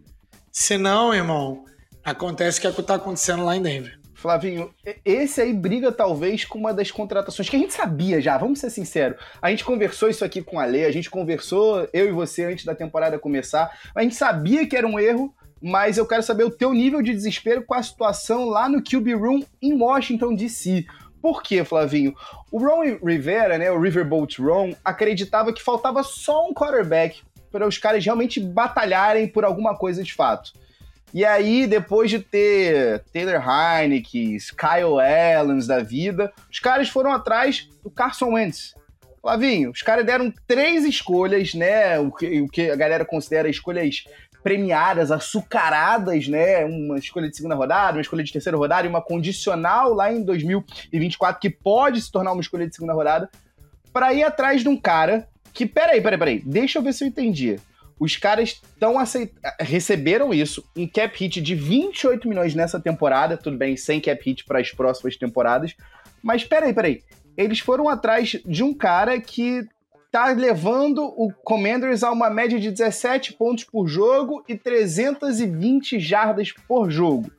[0.52, 1.64] Senão, irmão,
[2.04, 3.97] acontece o que está acontecendo lá em Denver.
[4.18, 8.58] Flavinho, esse aí briga talvez com uma das contratações que a gente sabia já, vamos
[8.58, 9.16] ser sinceros.
[9.40, 12.64] A gente conversou isso aqui com a Lei, a gente conversou, eu e você, antes
[12.64, 13.70] da temporada começar.
[13.94, 17.12] A gente sabia que era um erro, mas eu quero saber o teu nível de
[17.12, 20.84] desespero com a situação lá no QB Room em Washington, D.C.
[21.22, 22.12] Por quê, Flavinho?
[22.50, 27.78] O Ron Rivera, né, o Riverboat Ron, acreditava que faltava só um quarterback para os
[27.78, 30.52] caras realmente batalharem por alguma coisa de fato.
[31.12, 37.68] E aí, depois de ter Taylor Heineke, Kyle Allens da vida, os caras foram atrás
[37.82, 38.74] do Carson Wentz.
[39.20, 41.98] Flavinho, os caras deram três escolhas, né?
[41.98, 44.04] O que, o que a galera considera escolhas
[44.42, 46.64] premiadas, açucaradas, né?
[46.64, 50.22] Uma escolha de segunda rodada, uma escolha de terceira rodada e uma condicional lá em
[50.22, 53.28] 2024 que pode se tornar uma escolha de segunda rodada
[53.92, 57.08] para ir atrás de um cara que, peraí, peraí, peraí, deixa eu ver se eu
[57.08, 57.58] entendi.
[57.98, 59.32] Os caras estão aceit...
[59.60, 64.44] receberam isso, um cap hit de 28 milhões nessa temporada, tudo bem, sem cap hit
[64.44, 65.74] para as próximas temporadas.
[66.22, 67.02] Mas peraí, peraí.
[67.36, 69.66] Eles foram atrás de um cara que
[70.10, 76.52] tá levando o Commanders a uma média de 17 pontos por jogo e 320 jardas
[76.66, 77.30] por jogo.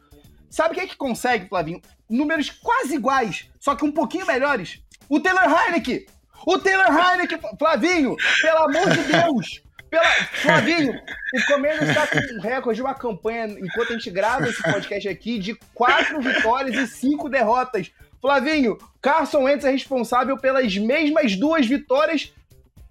[0.49, 1.81] Sabe quem é que consegue, Flavinho?
[2.09, 4.81] Números quase iguais, só que um pouquinho melhores.
[5.07, 6.07] O Taylor Heineke!
[6.45, 9.68] O Taylor Heineke, Flavinho, pelo amor de Deus!
[9.89, 10.05] Pela...
[10.33, 14.61] Flavinho, o Commanders está com um recorde de uma campanha, enquanto a gente grava esse
[14.61, 17.91] podcast aqui, de quatro vitórias e cinco derrotas.
[18.21, 22.33] Flavinho, Carson Wentz é responsável pelas mesmas duas vitórias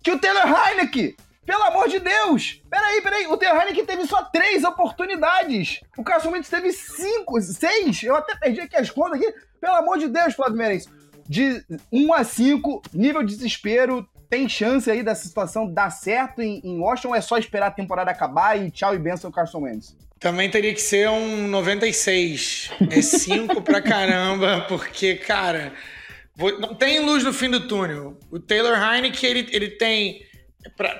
[0.02, 1.14] que o Taylor Heineken.
[1.44, 2.62] Pelo amor de Deus!
[2.68, 3.26] Peraí, peraí.
[3.26, 5.80] O Taylor Heineken teve só três oportunidades.
[5.96, 8.02] O Carson Wentz teve cinco, seis.
[8.02, 9.32] Eu até perdi aqui as contas aqui.
[9.60, 10.88] Pelo amor de Deus, Flávio Meirense.
[11.26, 14.06] De 1 a 5, nível de desespero.
[14.28, 17.70] Tem chance aí dessa situação dar certo em, em Washington ou é só esperar a
[17.70, 19.96] temporada acabar e tchau e benção Carson Wentz?
[20.20, 22.70] Também teria que ser um 96.
[22.90, 25.72] É 5 pra caramba, porque, cara,
[26.58, 28.18] não tem luz no fim do túnel.
[28.30, 30.26] O Taylor Heineken, ele, ele tem.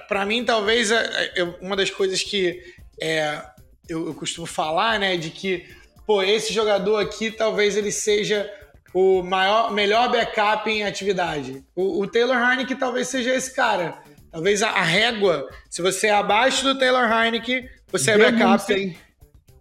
[0.08, 2.62] Para mim, talvez, é, é, uma das coisas que
[3.00, 3.42] é,
[3.88, 5.66] eu, eu, costumo falar, né, de que,
[6.06, 8.50] pô, esse jogador aqui talvez ele seja
[8.92, 11.64] o maior, melhor backup em atividade.
[11.74, 13.98] O, o Taylor Heineken talvez seja esse cara.
[14.30, 18.98] Talvez a, a, régua, se você é abaixo do Taylor Heineken, você é backup.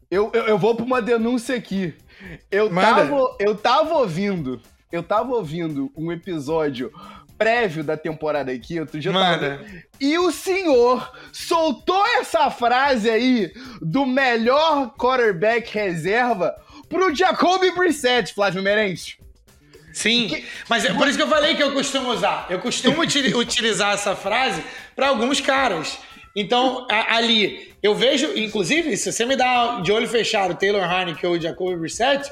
[0.10, 1.94] Eu, eu, eu vou para uma denúncia aqui.
[2.50, 4.62] Eu tava, eu tava ouvindo
[4.92, 6.92] eu tava ouvindo um episódio
[7.38, 9.58] prévio da temporada aqui, outro dia Mano.
[9.58, 9.66] Tava...
[10.00, 16.56] E o senhor soltou essa frase aí do melhor quarterback reserva
[16.89, 19.17] pro Jacoby Brissett, Flávio Merencio.
[19.93, 20.45] Sim, que...
[20.69, 22.45] mas é por isso que eu falei que eu costumo usar.
[22.50, 24.63] Eu costumo utilizar essa frase
[24.95, 25.97] para alguns caras.
[26.36, 31.36] Então, ali, eu vejo, inclusive, se você me dá de olho fechado Taylor Heineken ou
[31.36, 32.32] o Jacoby Brissett,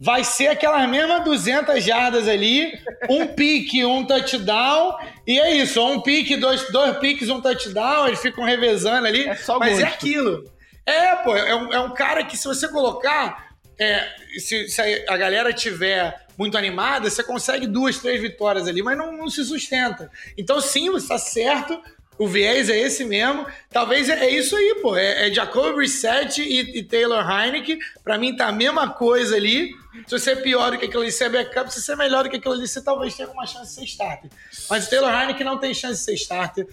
[0.00, 2.72] vai ser aquelas mesmas 200 jardas ali,
[3.08, 8.22] um pique, um touchdown, e é isso, um pique, dois, dois piques, um touchdown, eles
[8.22, 9.84] ficam revezando ali, é só mas é gosto.
[9.84, 10.44] é aquilo.
[10.86, 13.49] É, pô, é um, é um cara que se você colocar,
[13.80, 14.06] é,
[14.38, 19.10] se, se, a galera tiver muito animada, você consegue duas, três vitórias ali, mas não,
[19.16, 20.10] não se sustenta.
[20.36, 21.80] Então sim, você está certo,
[22.18, 23.46] o viés é esse mesmo.
[23.70, 24.94] Talvez é, é isso aí, pô.
[24.94, 27.78] É, é Jacob Brissett e, e Taylor Heineken.
[28.04, 29.70] Pra mim tá a mesma coisa ali.
[30.06, 31.72] Se você é pior do que aquilo ali, você é backup.
[31.72, 33.84] Se você é melhor do que aquilo ali, você talvez tenha uma chance de ser
[33.84, 34.30] starter.
[34.68, 36.66] Mas o Taylor Heineken não tem chance de ser starter.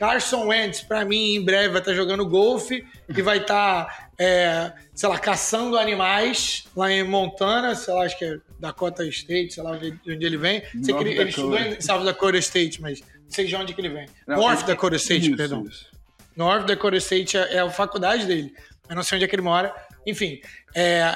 [0.00, 4.08] Carson Wentz, para mim, em breve vai estar tá jogando golfe e vai estar, tá,
[4.18, 9.52] é, sei lá, caçando animais lá em Montana, sei lá, acho que é Dakota State,
[9.52, 10.62] sei lá de onde ele vem.
[10.82, 13.80] Sei que ele, ele estudou em South Dakota State, mas não sei de onde que
[13.82, 14.08] ele vem.
[14.26, 15.66] Não, North Dakota State, isso, perdão.
[15.66, 15.86] Isso.
[16.34, 18.54] North Dakota State é, é, a faculdade dele.
[18.88, 19.70] Eu não sei onde é que ele mora.
[20.06, 20.40] Enfim,
[20.74, 21.14] é,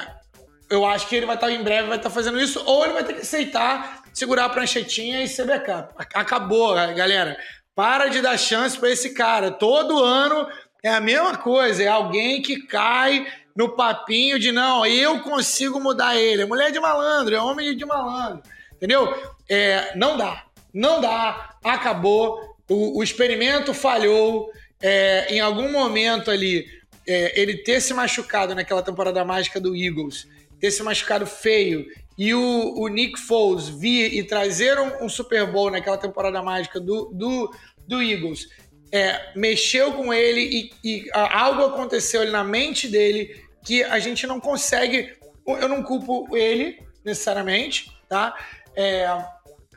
[0.69, 2.93] eu acho que ele vai estar tá, em breve, vai estar fazendo isso, ou ele
[2.93, 5.91] vai ter que aceitar segurar a pranchetinha e ser backup.
[6.13, 7.35] Acabou, galera.
[7.75, 9.51] Para de dar chance para esse cara.
[9.51, 10.47] Todo ano
[10.81, 16.15] é a mesma coisa, é alguém que cai no papinho de não, eu consigo mudar
[16.15, 16.43] ele.
[16.43, 18.41] É mulher de malandro, é homem de malandro.
[18.73, 19.13] Entendeu?
[19.49, 20.45] É, não dá.
[20.73, 21.55] Não dá.
[21.63, 22.55] Acabou.
[22.69, 24.49] O, o experimento falhou.
[24.81, 26.65] É, em algum momento ali,
[27.07, 30.27] é, ele ter se machucado naquela temporada mágica do Eagles,
[30.59, 31.85] ter se machucado feio
[32.17, 37.11] e o, o Nick Foles vir e trazer um, Super Bowl naquela temporada mágica do,
[37.13, 37.53] do,
[37.87, 38.47] do Eagles,
[38.91, 44.25] é, mexeu com ele e, e algo aconteceu ali na mente dele que a gente
[44.25, 45.13] não consegue.
[45.45, 48.33] Eu não culpo ele necessariamente, tá?
[48.75, 49.07] É,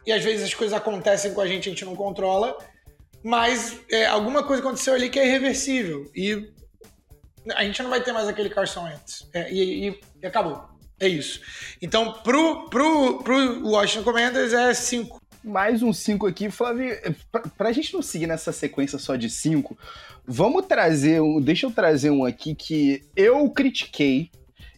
[0.07, 2.57] e às vezes as coisas acontecem com a gente, a gente não controla,
[3.22, 6.51] mas é, alguma coisa aconteceu ali que é irreversível e
[7.55, 9.29] a gente não vai ter mais aquele Carson Wentz.
[9.35, 10.78] É, e, e, e acabou.
[11.01, 11.41] É isso.
[11.81, 15.21] Então, pro, pro, pro Washington Commanders é 5.
[15.45, 16.95] Mais um 5 aqui, Flávio.
[17.31, 19.79] Pra, pra gente não seguir nessa sequência só de 5,
[20.27, 21.41] vamos trazer um.
[21.41, 24.31] Deixa eu trazer um aqui que eu critiquei.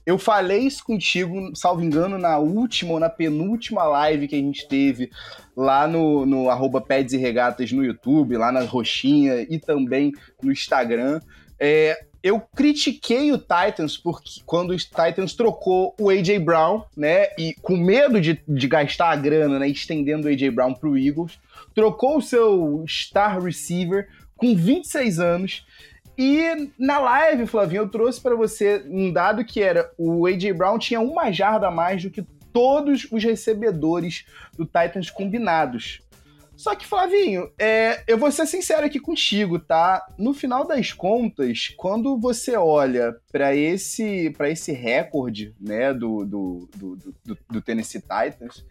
[0.04, 4.66] Eu falei isso contigo, salvo engano, na última ou na penúltima live que a gente
[4.66, 5.11] teve
[5.56, 10.50] lá no, no arroba Peds e Regatas no YouTube, lá na Roxinha e também no
[10.50, 11.20] Instagram.
[11.59, 17.28] É, eu critiquei o Titans porque quando o Titans trocou o AJ Brown, né?
[17.38, 19.68] E com medo de, de gastar a grana, né?
[19.68, 21.38] Estendendo o AJ Brown pro Eagles,
[21.74, 25.66] trocou o seu star receiver com 26 anos.
[26.16, 30.78] E na live, Flavinho, eu trouxe para você um dado que era o AJ Brown
[30.78, 36.02] tinha uma jarda a mais do que todos os recebedores do Titans combinados.
[36.60, 40.06] Só que, Flavinho, é, eu vou ser sincero aqui contigo, tá?
[40.18, 46.68] No final das contas, quando você olha para esse para esse recorde, né, do, do,
[46.76, 48.62] do, do, do Tennessee Titans,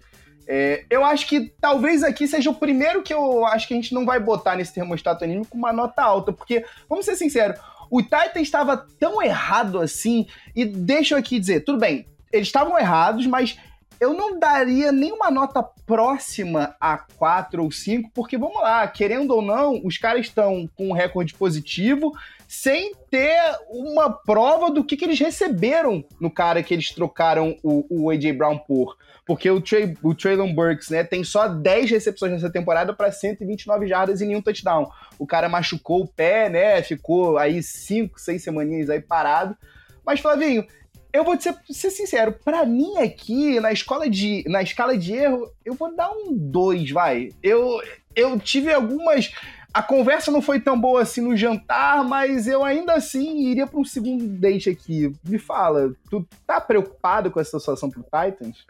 [0.47, 3.95] é, eu acho que talvez aqui seja o primeiro que eu acho que a gente
[3.95, 8.39] não vai botar nesse termostato anímico uma nota alta, porque, vamos ser sinceros, o Titan
[8.39, 13.57] estava tão errado assim, e deixa eu aqui dizer, tudo bem, eles estavam errados, mas
[13.99, 19.41] eu não daria nenhuma nota próxima a 4 ou 5, porque vamos lá, querendo ou
[19.41, 22.13] não, os caras estão com um recorde positivo
[22.47, 23.37] sem ter
[23.69, 28.33] uma prova do que, que eles receberam no cara que eles trocaram o, o A.J.
[28.33, 28.97] Brown por.
[29.23, 29.61] Porque o,
[30.01, 34.41] o Traylon Burks né, tem só 10 recepções nessa temporada para 129 jardas e nenhum
[34.41, 34.89] touchdown.
[35.19, 36.81] O cara machucou o pé, né?
[36.81, 39.55] Ficou aí 5, 6 semaninhas aí parado.
[40.03, 40.65] Mas, Flavinho,
[41.11, 44.43] eu vou ser, ser sincero, para mim aqui, na escola de.
[44.47, 47.29] na escala de erro, eu vou dar um 2, vai.
[47.41, 47.81] Eu,
[48.15, 49.31] eu tive algumas.
[49.73, 53.79] A conversa não foi tão boa assim no jantar, mas eu ainda assim iria para
[53.79, 55.11] um segundo date aqui.
[55.23, 58.65] Me fala, tu tá preocupado com essa situação pro Titans?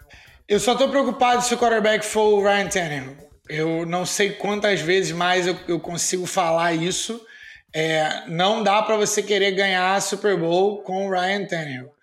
[0.47, 3.17] Eu só tô preocupado se o quarterback for o Ryan Tannehill.
[3.47, 7.25] Eu não sei quantas vezes mais eu, eu consigo falar isso.
[7.73, 11.98] É, não dá para você querer ganhar Super Bowl com o Ryan Tannehill.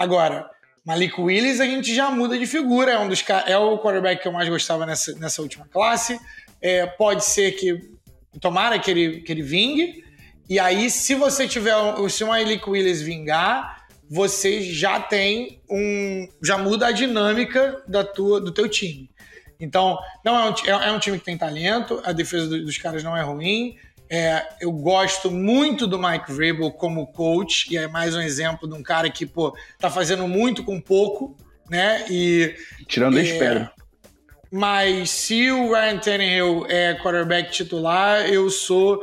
[0.00, 0.48] Agora,
[0.82, 4.26] Malik Willis a gente já muda de figura, é, um dos, é o quarterback que
[4.26, 6.18] eu mais gostava nessa, nessa última classe.
[6.58, 7.78] É, pode ser que.
[8.40, 10.02] Tomara que ele, que ele vingue.
[10.48, 11.74] E aí, se você tiver.
[12.08, 16.26] Se o Malik Willis vingar, você já tem um.
[16.42, 19.10] Já muda a dinâmica da tua, do teu time.
[19.60, 23.04] Então, não é um, é, é um time que tem talento, a defesa dos caras
[23.04, 23.76] não é ruim.
[24.12, 28.74] É, eu gosto muito do Mike Vrabel como coach, e é mais um exemplo de
[28.74, 31.36] um cara que, pô, tá fazendo muito com pouco,
[31.70, 32.04] né?
[32.10, 32.56] E,
[32.88, 33.72] Tirando é, a espera.
[34.50, 39.00] Mas se o Ryan Tannehill é quarterback titular, eu sou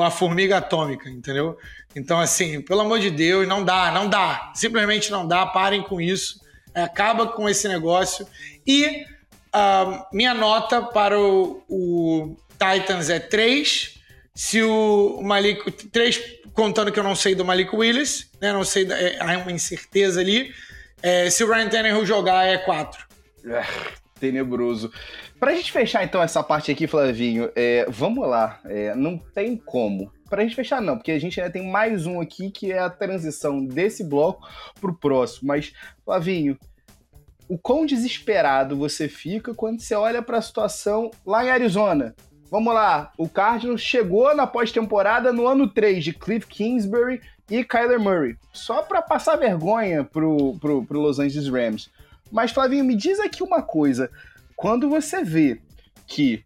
[0.00, 1.58] a formiga atômica, entendeu?
[1.96, 4.52] Então, assim, pelo amor de Deus, não dá, não dá.
[4.54, 6.40] Simplesmente não dá, parem com isso.
[6.72, 8.24] É, acaba com esse negócio.
[8.64, 9.04] E
[9.52, 13.93] uh, minha nota para o, o Titans é 3
[14.34, 15.70] se o Malik.
[15.88, 16.20] Três,
[16.52, 18.52] contando que eu não sei do Malik Willis, né?
[18.52, 20.52] Não sei, é, há uma incerteza ali.
[21.02, 23.06] É, se o Ryan Tannehill jogar, é quatro.
[23.44, 23.62] É,
[24.18, 24.90] tenebroso.
[25.38, 28.60] Pra gente fechar então essa parte aqui, Flavinho, é, vamos lá.
[28.64, 30.10] É, não tem como.
[30.30, 32.88] Pra gente fechar, não, porque a gente ainda tem mais um aqui que é a
[32.88, 34.48] transição desse bloco
[34.80, 35.48] pro próximo.
[35.48, 35.72] Mas,
[36.04, 36.58] Flavinho,
[37.48, 42.14] o quão desesperado você fica quando você olha para a situação lá em Arizona.
[42.50, 48.00] Vamos lá, o Cardinals chegou na pós-temporada no ano 3 de Cliff Kingsbury e Kyler
[48.00, 51.90] Murray, só para passar vergonha pro, pro, pro Los Angeles Rams.
[52.30, 54.10] Mas, Flavinho, me diz aqui uma coisa.
[54.56, 55.60] Quando você vê
[56.06, 56.44] que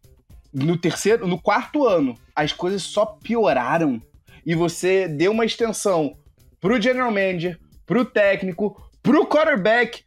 [0.53, 4.01] no terceiro, no quarto ano, as coisas só pioraram
[4.45, 6.17] e você deu uma extensão
[6.61, 10.05] pro general manager, pro técnico, pro quarterback.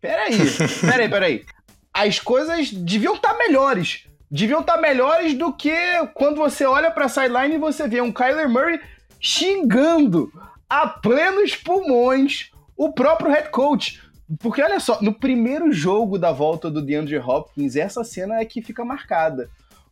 [0.00, 0.36] Peraí,
[0.80, 1.44] peraí, peraí.
[1.92, 4.06] As coisas deviam estar tá melhores.
[4.30, 5.74] Deviam estar tá melhores do que
[6.14, 8.80] quando você olha pra sideline e você vê um Kyler Murray
[9.20, 10.32] xingando
[10.68, 14.02] a plenos pulmões o próprio head coach.
[14.40, 18.62] Porque olha só, no primeiro jogo da volta do DeAndre Hopkins, essa cena é que
[18.62, 19.48] fica marcada.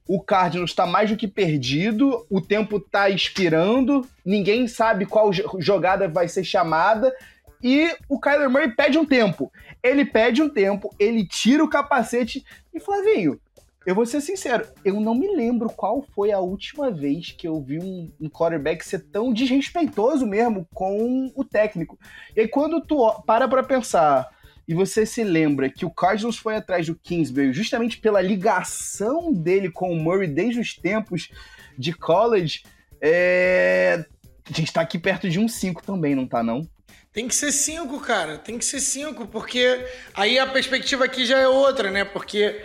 [0.08, 6.08] O Cardinals está mais do que perdido, o tempo está expirando, ninguém sabe qual jogada
[6.08, 7.14] vai ser chamada
[7.62, 9.52] e o Kyler Murray pede um tempo.
[9.82, 13.38] Ele pede um tempo, ele tira o capacete e Flavinho,
[13.84, 17.60] eu vou ser sincero, eu não me lembro qual foi a última vez que eu
[17.60, 21.98] vi um, um quarterback ser tão desrespeitoso mesmo com o técnico.
[22.36, 24.28] E aí, quando tu para pra pensar
[24.66, 29.70] e você se lembra que o Cardinals foi atrás do Kingsbury justamente pela ligação dele
[29.70, 31.28] com o Murray desde os tempos
[31.76, 32.62] de college,
[33.00, 34.04] é...
[34.48, 36.68] a gente tá aqui perto de um 5 também, não tá não?
[37.12, 38.38] Tem que ser 5, cara.
[38.38, 42.04] Tem que ser 5, porque aí a perspectiva aqui já é outra, né?
[42.04, 42.64] Porque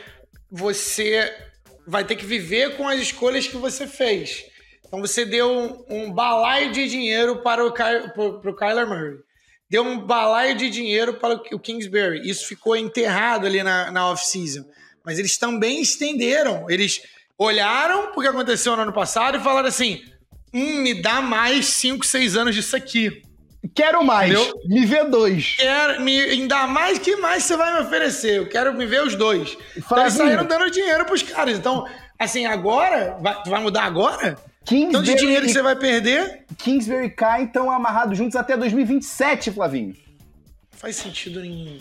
[0.51, 1.33] você
[1.85, 4.45] vai ter que viver com as escolhas que você fez.
[4.85, 9.17] Então você deu um, um balaio de dinheiro para o, o Kyler Murray.
[9.69, 12.29] Deu um balaio de dinheiro para o Kingsbury.
[12.29, 14.63] Isso ficou enterrado ali na, na off-season.
[15.03, 16.69] Mas eles também estenderam.
[16.69, 17.01] Eles
[17.37, 20.01] olharam o que aconteceu no ano passado e falaram assim:
[20.53, 23.21] hum, me dá mais 5, 6 anos disso aqui.
[23.77, 24.33] Quero mais.
[24.65, 25.55] Me vê dois.
[25.55, 28.37] Quero, me, ainda mais que mais você vai me oferecer.
[28.37, 29.55] Eu quero me ver os dois.
[29.77, 31.59] Então eles saíram dando dinheiro pros caras.
[31.59, 31.85] Então,
[32.17, 33.15] assim, agora.
[33.21, 34.35] Vai, tu vai mudar agora?
[34.65, 36.43] Kingsbury então, de dinheiro que você vai perder.
[36.57, 39.95] Kingsbury e Kai estão amarrados juntos até 2027, Flavinho.
[40.71, 41.77] Faz sentido nenhum.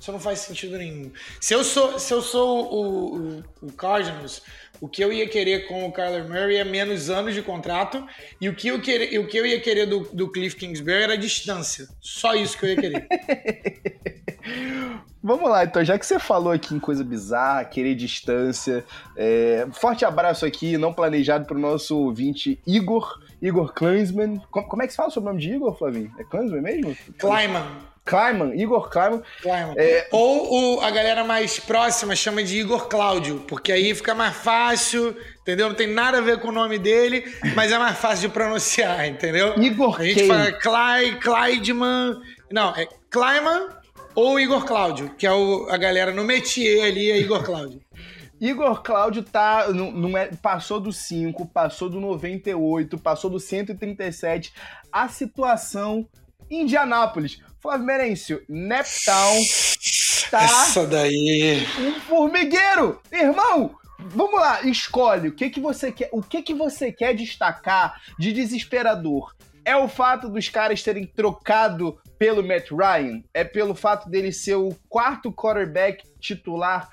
[0.00, 1.10] Isso não faz sentido nenhum.
[1.40, 4.42] Se eu sou, se eu sou o, o, o Cardinals,
[4.82, 8.04] o que eu ia querer com o Kyler Murray é menos anos de contrato
[8.40, 11.16] e o que eu, querer, o que eu ia querer do, do Cliff Kingsbury era
[11.16, 11.86] distância.
[12.00, 13.06] Só isso que eu ia querer.
[15.22, 18.84] Vamos lá, então, já que você falou aqui em coisa bizarra, querer distância,
[19.16, 24.42] é, forte abraço aqui, não planejado para o nosso ouvinte Igor, Igor Klansman.
[24.50, 26.12] Como, como, é que se fala o nome de Igor, Flavinho?
[26.18, 26.96] É Klansman mesmo?
[27.18, 27.91] Kleiman.
[28.04, 29.22] Kleiman, Igor Kleiman.
[29.40, 29.74] Kleiman.
[29.76, 30.08] É...
[30.10, 35.16] Ou o, a galera mais próxima chama de Igor Cláudio, porque aí fica mais fácil,
[35.40, 35.68] entendeu?
[35.68, 39.06] Não tem nada a ver com o nome dele, mas é mais fácil de pronunciar,
[39.06, 39.54] entendeu?
[39.62, 40.28] Igor A gente quem?
[40.28, 42.20] fala Clydeman.
[42.50, 43.68] Não, é Kleiman
[44.14, 47.80] ou Igor Cláudio, que é o, a galera no métier ali, é Igor Cláudio.
[48.40, 54.52] Igor Cláudio tá, não, não é, passou do 5, passou do 98, passou do 137.
[54.90, 56.08] A situação
[56.50, 59.40] em Indianápolis Flávio Merencio, Neptown
[60.28, 61.64] tá Essa daí.
[61.78, 63.00] um formigueiro.
[63.12, 68.02] Irmão, vamos lá, escolhe o que que você quer, o que que você quer destacar
[68.18, 69.32] de desesperador?
[69.64, 73.22] É o fato dos caras terem trocado pelo Matt Ryan?
[73.32, 76.90] É pelo fato dele ser o quarto quarterback titular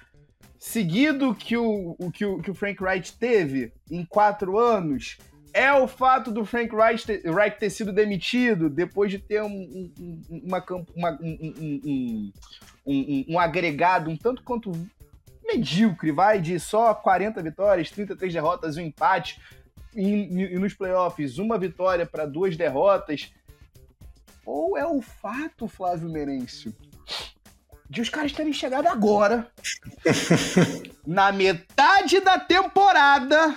[0.60, 5.18] seguido que o, que o, que o Frank Wright teve em quatro anos?
[5.54, 9.92] É o fato do Frank Reich ter, Reich ter sido demitido depois de ter um,
[10.00, 12.32] um, uma, uma, um,
[13.30, 14.72] um, agregado um tanto quanto
[15.46, 19.42] medíocre, vai de só 40 vitórias, 33 derrotas e um empate,
[19.96, 23.32] e, e nos playoffs uma vitória para duas derrotas.
[24.46, 26.74] Ou é o fato, Flávio Merencio,
[27.90, 29.52] de os caras terem chegado agora,
[31.06, 33.56] na metade da temporada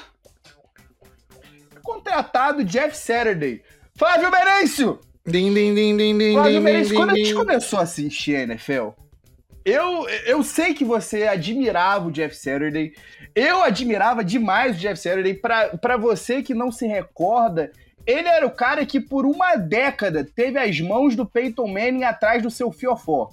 [1.83, 3.62] contratado Jeff Saturday.
[3.97, 5.01] Flávio Merencio!
[5.27, 8.88] Din, din, din, din, din, Flávio Merencio, quando a gente começou a assistir a NFL,
[9.64, 12.92] eu, eu sei que você admirava o Jeff Saturday.
[13.35, 15.35] Eu admirava demais o Jeff Saturday.
[15.35, 17.71] Para você que não se recorda,
[18.06, 22.42] ele era o cara que por uma década teve as mãos do Peyton Manning atrás
[22.42, 23.31] do seu fiofó.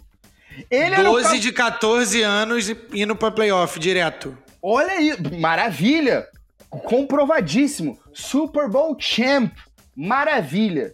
[0.70, 4.38] Ele 12 era de 14 anos indo para playoff direto.
[4.62, 6.28] Olha aí, maravilha
[6.70, 8.00] comprovadíssimo.
[8.14, 9.54] Super Bowl champ.
[9.96, 10.94] Maravilha.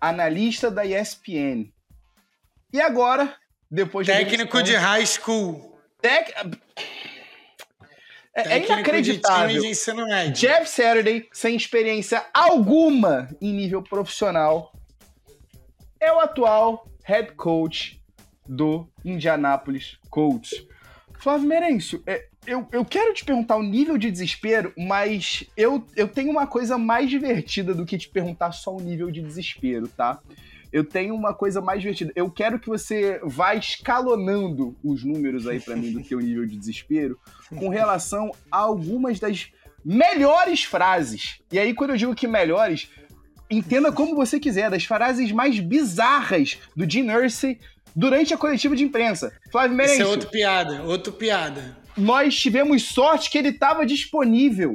[0.00, 1.72] Analista da ESPN.
[2.72, 3.34] E agora,
[3.70, 5.78] depois de Técnico de high school.
[6.00, 6.32] Tec...
[8.36, 9.62] É, é inacreditável.
[10.32, 14.72] Jeff Saturday, sem experiência alguma em nível profissional,
[16.00, 18.02] é o atual head coach
[18.46, 20.50] do Indianapolis Colts.
[21.18, 26.08] Flávio Merencio, é, eu, eu quero te perguntar o nível de desespero, mas eu, eu
[26.08, 30.18] tenho uma coisa mais divertida do que te perguntar só o nível de desespero, tá?
[30.72, 32.12] Eu tenho uma coisa mais divertida.
[32.16, 36.56] Eu quero que você vá escalonando os números aí para mim do teu nível de
[36.56, 37.18] desespero
[37.48, 39.52] com relação a algumas das
[39.84, 41.38] melhores frases.
[41.52, 42.88] E aí, quando eu digo que melhores,
[43.48, 47.58] entenda como você quiser, das frases mais bizarras do Gene Nurse
[47.94, 49.32] durante a coletiva de imprensa.
[49.52, 50.02] Flávio Merencio.
[50.02, 51.83] Isso é outra piada, outra piada.
[51.96, 54.74] Nós tivemos sorte que ele estava disponível.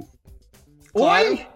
[0.93, 1.29] Claro.
[1.29, 1.47] Oi?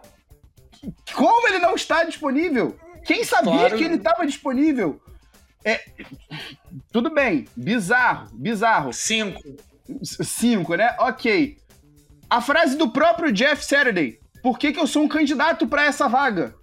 [1.13, 2.77] Como ele não está disponível?
[3.05, 3.77] Quem sabia claro.
[3.77, 5.01] que ele estava disponível?
[5.65, 5.81] É,
[6.91, 8.91] tudo bem, bizarro, bizarro.
[8.91, 9.41] Cinco.
[10.03, 10.95] Cinco, né?
[10.99, 11.57] Ok.
[12.29, 14.19] A frase do próprio Jeff Saturday.
[14.41, 16.53] Por que, que eu sou um candidato para essa vaga?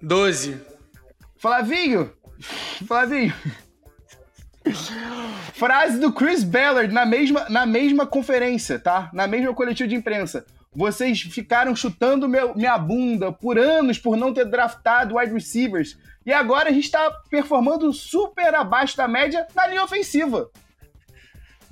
[0.00, 0.60] Doze.
[1.38, 2.12] Flavinho.
[2.86, 3.34] Flavinho.
[5.54, 9.10] Frase do Chris Ballard na mesma, na mesma conferência, tá?
[9.12, 10.46] Na mesma coletiva de imprensa.
[10.74, 15.98] Vocês ficaram chutando meu, minha bunda por anos por não ter draftado wide receivers.
[16.24, 20.50] E agora a gente tá performando super abaixo da média na linha ofensiva.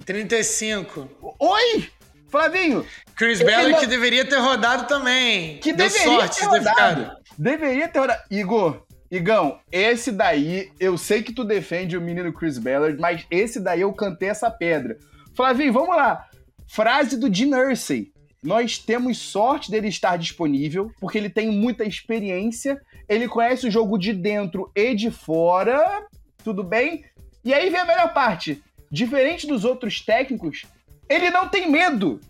[0.05, 1.09] 35.
[1.39, 1.91] Oi!
[2.29, 2.87] Flavinho!
[3.15, 3.81] Chris Ballard não...
[3.81, 5.59] que deveria ter rodado também.
[5.59, 7.11] Que Deu deveria sorte ter rodado.
[7.39, 8.23] Deveria ter rodado.
[8.31, 13.61] Igor, Igão, esse daí, eu sei que tu defende o menino Chris Ballard, mas esse
[13.61, 14.99] daí eu cantei essa pedra.
[15.35, 16.27] Flavinho, vamos lá.
[16.69, 18.11] Frase do Dean Ursay.
[18.43, 23.99] Nós temos sorte dele estar disponível, porque ele tem muita experiência, ele conhece o jogo
[23.99, 26.07] de dentro e de fora,
[26.45, 27.05] tudo bem?
[27.45, 28.63] E aí vem a melhor parte.
[28.91, 30.65] Diferente dos outros técnicos,
[31.09, 32.21] ele não tem medo.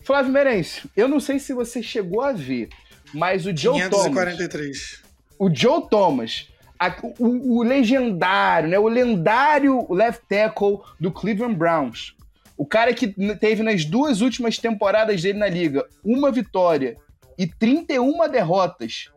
[0.00, 2.68] Flávio Merencio, eu não sei se você chegou a ver,
[3.12, 4.90] mas o Joe 543.
[4.90, 5.03] Thomas...
[5.38, 12.16] O Joe Thomas, a, o, o, legendário, né, o lendário left tackle do Cleveland Browns,
[12.56, 16.96] o cara que teve nas duas últimas temporadas dele na liga uma vitória
[17.36, 19.10] e 31 derrotas,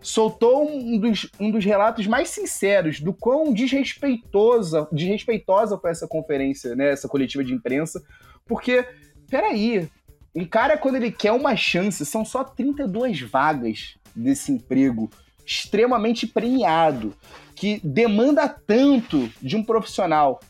[0.00, 6.76] soltou um dos, um dos relatos mais sinceros do quão desrespeitosa, desrespeitosa foi essa conferência,
[6.76, 8.02] né, essa coletiva de imprensa,
[8.46, 8.86] porque,
[9.28, 9.88] peraí,
[10.34, 15.10] um cara quando ele quer uma chance, são só 32 vagas desse emprego
[15.44, 17.16] extremamente premiado,
[17.54, 20.40] que demanda tanto de um profissional.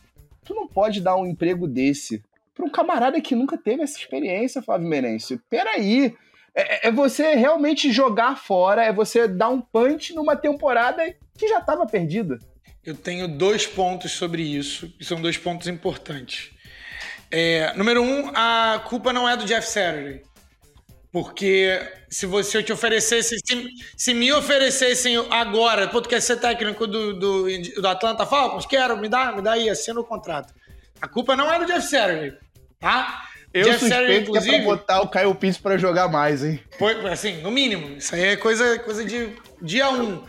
[0.45, 2.23] Tu não pode dar um emprego desse
[2.55, 5.41] para um camarada que nunca teve essa experiência, Flávio Merencio.
[5.51, 6.15] Peraí.
[6.57, 11.03] É, é você realmente jogar fora, é você dar um punch numa temporada
[11.37, 12.39] que já estava perdida.
[12.85, 16.53] Eu tenho dois pontos sobre isso, e são dois pontos importantes.
[17.31, 20.23] É, número um, a culpa não é do Jeff Saturday.
[21.15, 26.89] Porque se você te oferecesse, se, se, me oferecessem agora, pô, tu quer ser técnico
[26.89, 27.47] do, do,
[27.81, 28.67] do Atlanta Falcons?
[28.67, 30.53] Quero, me dá, me dá aí, assina o contrato.
[31.01, 32.35] A culpa não é do Jeff Saturday
[32.81, 33.23] tá?
[33.53, 36.45] Eu Jeff suspeito Saturday, inclusive, que é pra botar o Caio Pinto pra jogar mais,
[36.45, 36.61] hein?
[36.79, 37.97] Foi, assim, no mínimo.
[37.97, 39.31] Isso aí é coisa, coisa de
[39.63, 40.21] dia um.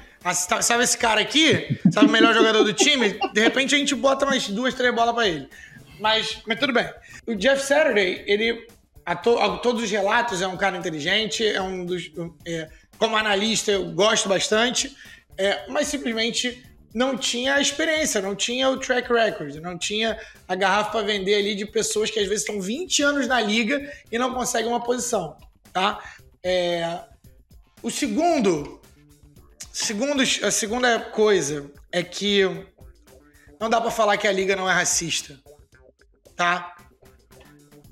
[0.62, 1.80] Sabe esse cara aqui?
[1.92, 3.20] Sabe o melhor jogador do time?
[3.34, 5.50] De repente a gente bota mais duas, três bolas pra ele.
[6.00, 6.88] Mas, mas tudo bem.
[7.26, 8.68] O Jeff Saturday, ele,
[9.06, 12.12] a, to, a todos os relatos, é um cara inteligente, é um dos.
[12.46, 14.96] É, como analista, eu gosto bastante,
[15.38, 20.56] é, mas simplesmente não tinha a experiência, não tinha o track record, não tinha a
[20.56, 24.18] garrafa para vender ali de pessoas que às vezes estão 20 anos na liga e
[24.18, 25.36] não conseguem uma posição,
[25.74, 26.02] tá?
[26.42, 27.02] É...
[27.84, 28.82] O segundo,
[29.74, 32.44] segundo, a segunda coisa é que
[33.60, 35.38] não dá para falar que a liga não é racista,
[36.36, 36.75] tá?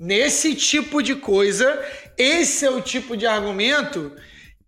[0.04, 1.82] Nesse tipo de coisa,
[2.18, 4.14] esse é o tipo de argumento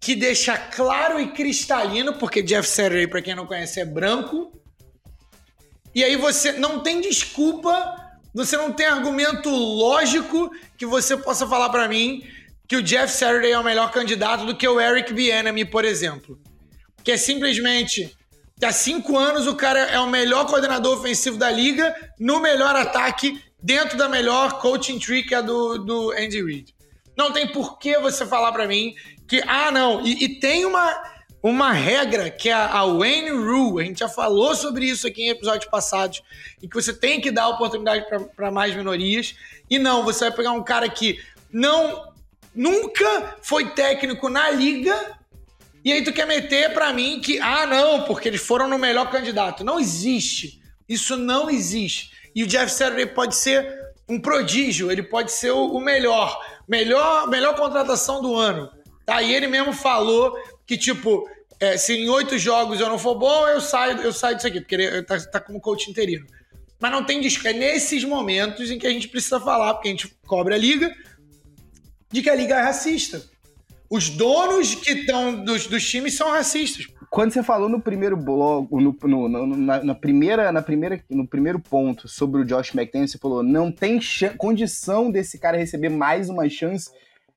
[0.01, 4.51] que deixa claro e cristalino, porque Jeff Saturday, para quem não conhece, é branco.
[5.95, 7.70] E aí você não tem desculpa,
[8.32, 12.26] você não tem argumento lógico que você possa falar para mim
[12.66, 16.41] que o Jeff Saturday é o melhor candidato do que o Eric Bieniemy, por exemplo.
[17.05, 18.16] Que é simplesmente
[18.64, 23.39] há cinco anos o cara é o melhor coordenador ofensivo da liga, no melhor ataque,
[23.63, 26.75] dentro da melhor coaching que é do, do Andy Reid.
[27.17, 28.95] Não tem por que você falar para mim
[29.27, 31.03] que, ah, não, e, e, tem uma,
[31.43, 35.31] uma regra que é a, Wayne Rule, a gente já falou sobre isso aqui em
[35.31, 36.23] episódios passados,
[36.63, 38.05] e que você tem que dar oportunidade
[38.37, 39.35] para mais minorias.
[39.69, 42.15] E não, você vai pegar um cara que não
[42.55, 45.17] nunca foi técnico na liga
[45.87, 49.09] e aí tu quer meter para mim que, ah, não, porque eles foram no melhor
[49.09, 49.63] candidato.
[49.63, 50.61] Não existe.
[50.89, 52.11] Isso não existe.
[52.37, 53.66] E o Jeff Saturday pode ser
[54.07, 58.70] um prodígio, ele pode ser o, melhor, melhor, melhor contratação do ano.
[59.07, 59.22] Tá?
[59.22, 61.26] E ele mesmo falou que, tipo,
[61.59, 64.61] é, se em oito jogos eu não for bom, eu saio, eu saio disso aqui,
[64.61, 66.26] porque ele tá, tá como coach interino.
[66.78, 67.49] Mas não tem disco.
[67.49, 70.95] É nesses momentos em que a gente precisa falar, porque a gente cobre a liga,
[72.12, 73.22] de que a liga é racista.
[73.89, 76.87] Os donos que estão dos, dos times são racistas.
[77.11, 81.27] Quando você falou no primeiro bloco, no, no, no, na, na, primeira, na primeira, no
[81.27, 84.01] primeiro ponto sobre o Josh McDaniels, você falou não tem
[84.37, 86.91] condição desse cara receber mais uma chance.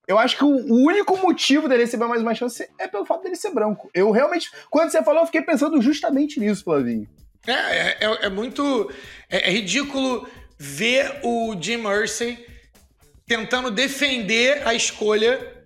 [0.07, 3.23] Eu acho que o, o, único motivo dele receber mais uma chance é pelo fato
[3.23, 3.89] dele ser branco.
[3.93, 7.07] Eu realmente, quando você falou, eu fiquei pensando justamente nisso, Flavinho.
[7.47, 8.91] É, é, é, é muito.
[9.29, 12.37] É, é ridículo ver o Jim Mercy
[13.25, 15.58] tentando defender a escolha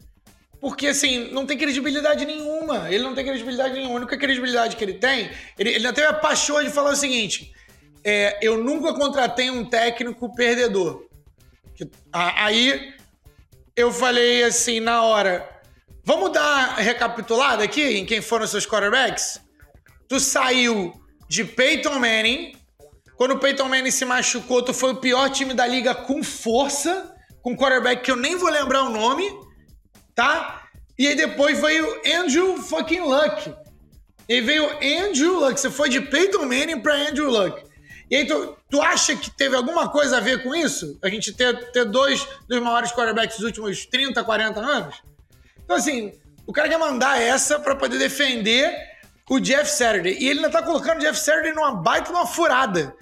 [0.64, 2.90] porque, assim, não tem credibilidade nenhuma.
[2.90, 3.96] Ele não tem credibilidade nenhuma.
[3.96, 7.54] A única credibilidade que ele tem, ele, ele até a paixão de falar o seguinte:
[8.02, 11.06] é, eu nunca contratei um técnico perdedor.
[12.14, 12.94] Aí
[13.76, 15.46] eu falei assim, na hora,
[16.02, 19.42] vamos dar recapitulada aqui em quem foram seus quarterbacks?
[20.08, 20.94] Tu saiu
[21.28, 22.56] de Peyton Manning.
[23.18, 27.14] Quando o Peyton Manning se machucou, tu foi o pior time da liga com força,
[27.42, 29.30] com quarterback que eu nem vou lembrar o nome
[30.16, 30.64] tá?
[30.98, 33.54] E aí depois veio Andrew fucking Luck.
[34.28, 35.60] E veio Andrew Luck.
[35.60, 37.64] Você foi de Peyton Manning pra Andrew Luck.
[38.10, 41.00] E aí tu, tu acha que teve alguma coisa a ver com isso?
[41.02, 45.02] A gente ter, ter dois dos maiores quarterbacks dos últimos 30, 40 anos?
[45.64, 46.14] Então assim,
[46.46, 48.72] o cara quer mandar essa para poder defender
[49.30, 50.16] o Jeff Saturday.
[50.20, 52.96] E ele ainda tá colocando o Jeff Saturday numa baita numa furada.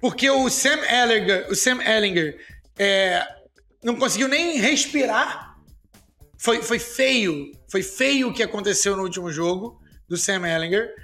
[0.00, 2.38] Porque o Sam Ellinger, o Sam Ellinger
[2.78, 3.26] é,
[3.82, 5.53] não conseguiu nem respirar
[6.44, 7.50] foi, foi feio.
[7.68, 10.94] Foi feio o que aconteceu no último jogo do Sam Ellinger.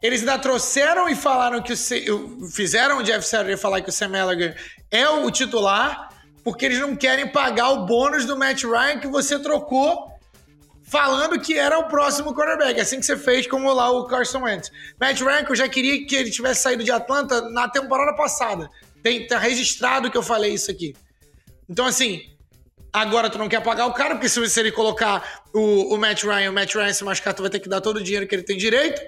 [0.00, 4.16] Eles ainda trouxeram e falaram que o, fizeram o Jeff Saturday falar que o Sam
[4.16, 4.56] Ellinger
[4.92, 6.10] é o titular,
[6.44, 10.12] porque eles não querem pagar o bônus do Matt Ryan que você trocou
[10.84, 14.70] falando que era o próximo quarterback, assim que você fez como lá o Carson Wentz.
[15.00, 18.70] Matt Ryan, eu já queria que ele tivesse saído de Atlanta na temporada passada.
[19.02, 20.94] Tem, tá registrado que eu falei isso aqui.
[21.68, 22.33] Então, assim,
[22.94, 26.50] Agora tu não quer pagar o cara, porque se, ele colocar o, o Matt Ryan,
[26.50, 28.44] o Matt Ryan se machucar, tu vai ter que dar todo o dinheiro que ele
[28.44, 29.02] tem direito.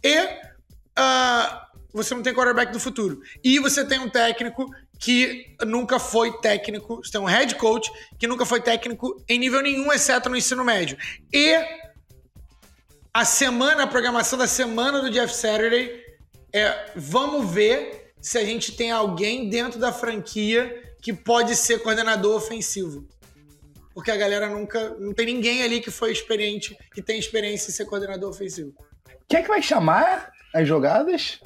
[0.00, 1.60] E uh,
[1.92, 3.20] você não tem quarterback do futuro.
[3.42, 4.64] E você tem um técnico
[4.96, 9.60] que nunca foi técnico, você tem um head coach que nunca foi técnico em nível
[9.60, 10.96] nenhum, exceto no ensino médio.
[11.32, 11.56] E
[13.12, 16.00] a semana, a programação da semana do Jeff Saturday
[16.54, 22.36] é vamos ver se a gente tem alguém dentro da franquia que pode ser coordenador
[22.36, 23.04] ofensivo
[23.94, 24.90] porque a galera nunca.
[24.98, 28.72] Não tem ninguém ali que foi experiente, que tem experiência em ser coordenador ofensivo.
[29.28, 31.40] Quem é que vai chamar as jogadas?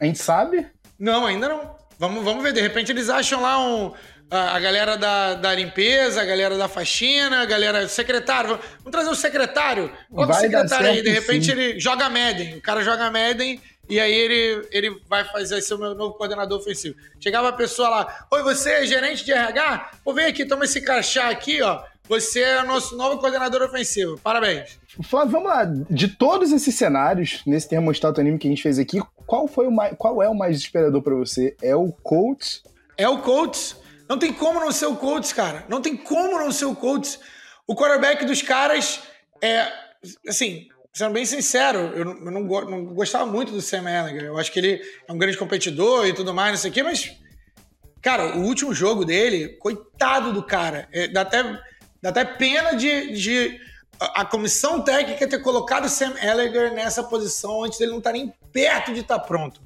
[0.00, 0.66] A gente sabe?
[0.98, 1.76] Não, ainda não.
[1.98, 2.52] Vamos, vamos ver.
[2.52, 3.92] De repente eles acham lá um,
[4.30, 8.58] a, a galera da, da limpeza, a galera da faxina, a galera secretário.
[8.78, 9.92] Vamos trazer o secretário.
[10.10, 11.02] Qual o secretário aí?
[11.02, 11.52] De repente sim.
[11.52, 12.56] ele joga Madden.
[12.56, 16.60] O cara joga Madden e aí ele, ele vai fazer ser o meu novo coordenador
[16.60, 16.94] ofensivo.
[17.18, 19.90] Chegava a pessoa lá, oi, você é gerente de RH?
[20.04, 21.82] Pô, vem aqui, toma esse crachá aqui, ó.
[22.10, 24.18] Você é o nosso novo coordenador ofensivo.
[24.18, 24.80] Parabéns.
[25.04, 25.64] Flávio, vamos lá.
[25.88, 29.70] De todos esses cenários, nesse termostato anime que a gente fez aqui, qual, foi o
[29.70, 31.54] mais, qual é o mais desesperador para você?
[31.62, 32.64] É o Colts?
[32.98, 33.76] É o Colts.
[34.08, 35.64] Não tem como não ser o Colts, cara.
[35.68, 37.20] Não tem como não ser o Colts.
[37.64, 39.02] O quarterback dos caras
[39.40, 39.72] é,
[40.26, 44.24] assim, sendo bem sincero, eu não, eu não, não gostava muito do Sam Ellinger.
[44.24, 46.82] Eu acho que ele é um grande competidor e tudo mais, não sei o quê,
[46.82, 47.16] mas,
[48.02, 50.88] cara, o último jogo dele, coitado do cara.
[50.92, 51.44] É, dá, até,
[52.02, 53.60] dá até pena de, de
[53.98, 58.16] a, comissão técnica ter colocado o Sam Ellinger nessa posição antes dele não estar tá
[58.16, 59.60] nem perto de estar tá pronto.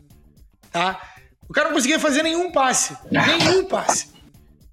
[0.70, 1.00] Tá?
[1.48, 2.96] O cara não conseguia fazer nenhum passe.
[3.10, 4.12] Nenhum passe.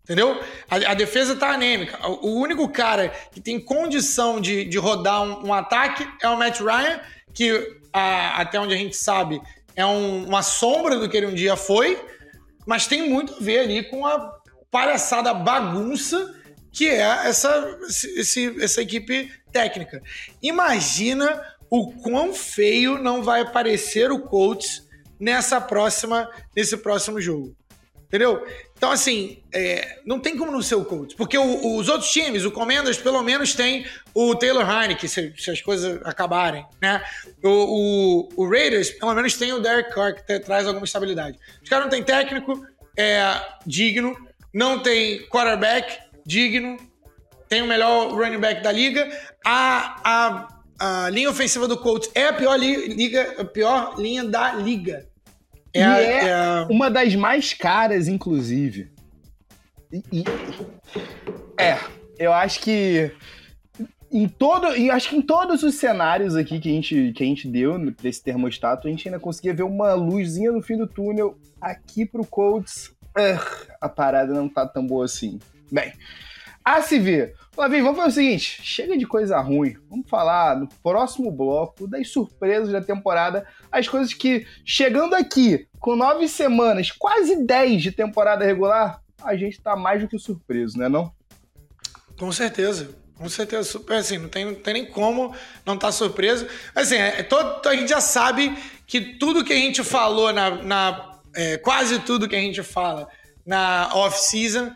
[0.03, 0.41] Entendeu?
[0.69, 1.99] A, a, defesa tá anêmica.
[2.07, 6.59] O, único cara que tem condição de, de rodar um, um ataque é o Matt
[6.59, 6.99] Ryan,
[7.33, 9.39] que a, até onde a gente sabe
[9.75, 12.03] é um, uma sombra do que ele um dia foi,
[12.65, 14.39] mas tem muito a ver ali com a
[14.69, 16.40] palhaçada bagunça
[16.71, 17.77] que é essa,
[18.15, 20.01] esse, essa equipe técnica.
[20.41, 24.87] Imagina o quão feio não vai parecer o Colts
[25.19, 27.55] nessa próxima, nesse próximo jogo.
[28.07, 28.45] Entendeu?
[28.75, 31.15] Então, assim, é, não tem como não ser o Colts.
[31.15, 35.49] Porque o, os outros times, o Commanders, pelo menos tem o Taylor Heineke, se, se
[35.49, 37.01] as coisas acabarem, né?
[37.41, 41.37] O, o, o, Raiders, pelo menos tem o Derek Carr, que traz alguma estabilidade.
[41.63, 42.65] Os caras não tem técnico
[42.97, 44.13] é, digno,
[44.53, 46.77] não tem quarterback digno,
[47.47, 49.09] tem o melhor running back da liga.
[49.45, 50.47] A, a,
[50.79, 55.05] a linha ofensiva do Colts é a pior, li, liga, a pior linha da liga.
[55.73, 56.67] É, a, é, é a...
[56.69, 58.91] uma das mais caras, inclusive.
[59.91, 60.23] E, e,
[61.59, 61.77] é,
[62.17, 63.11] eu acho que
[64.11, 67.25] em todo, e acho que em todos os cenários aqui que a gente, que a
[67.25, 71.37] gente deu desse termostato, a gente ainda conseguia ver uma luzinha no fim do túnel.
[71.59, 75.39] Aqui pro Colts, uh, a parada não tá tão boa assim.
[75.71, 75.93] Bem,
[76.63, 77.35] a se ver.
[77.53, 79.75] Flavinho, vamos fazer o seguinte: chega de coisa ruim.
[79.89, 85.95] Vamos falar no próximo bloco das surpresas da temporada, as coisas que, chegando aqui com
[85.95, 90.87] nove semanas, quase dez de temporada regular, a gente tá mais do que surpreso, né?
[90.87, 91.11] Não?
[92.17, 93.01] Com certeza.
[93.21, 96.47] Com certeza, assim, não tem, não tem nem como não estar tá surpreso.
[96.73, 98.57] Assim, é, é, todo, a gente já sabe
[98.87, 100.49] que tudo que a gente falou na.
[100.63, 103.07] na é, quase tudo que a gente fala
[103.45, 104.75] na off-season,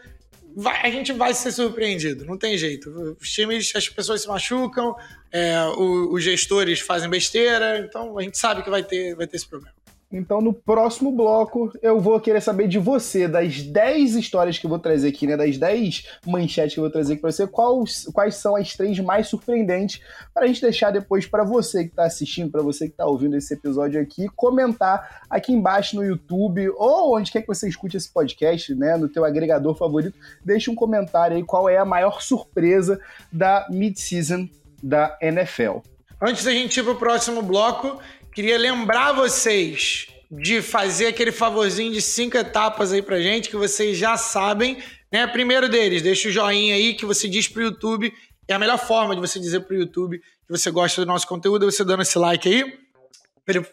[0.64, 3.18] a gente vai ser surpreendido, não tem jeito.
[3.20, 4.95] Os times, as pessoas se machucam,
[5.32, 9.36] é, o, os gestores fazem besteira, então a gente sabe que vai ter, vai ter
[9.36, 9.75] esse problema.
[10.18, 14.70] Então, no próximo bloco, eu vou querer saber de você, das 10 histórias que eu
[14.70, 15.36] vou trazer aqui, né?
[15.36, 18.97] Das 10 manchetes que eu vou trazer aqui pra você, quais, quais são as três
[19.01, 19.99] mais surpreendentes,
[20.34, 23.36] para a gente deixar depois para você que está assistindo, para você que está ouvindo
[23.36, 28.09] esse episódio aqui, comentar aqui embaixo no YouTube ou onde quer que você escute esse
[28.09, 28.95] podcast, né?
[28.95, 33.01] No teu agregador favorito, deixe um comentário aí qual é a maior surpresa
[33.34, 34.47] da mid-season
[34.82, 35.80] da NFL.
[36.22, 37.99] Antes da gente ir pro próximo bloco,
[38.36, 43.98] Queria lembrar vocês de fazer aquele favorzinho de cinco etapas aí pra gente, que vocês
[43.98, 44.84] já sabem.
[45.10, 45.26] Né?
[45.26, 48.14] Primeiro deles, deixa o joinha aí que você diz pro YouTube.
[48.46, 51.66] É a melhor forma de você dizer pro YouTube que você gosta do nosso conteúdo,
[51.66, 52.78] é você dando esse like aí,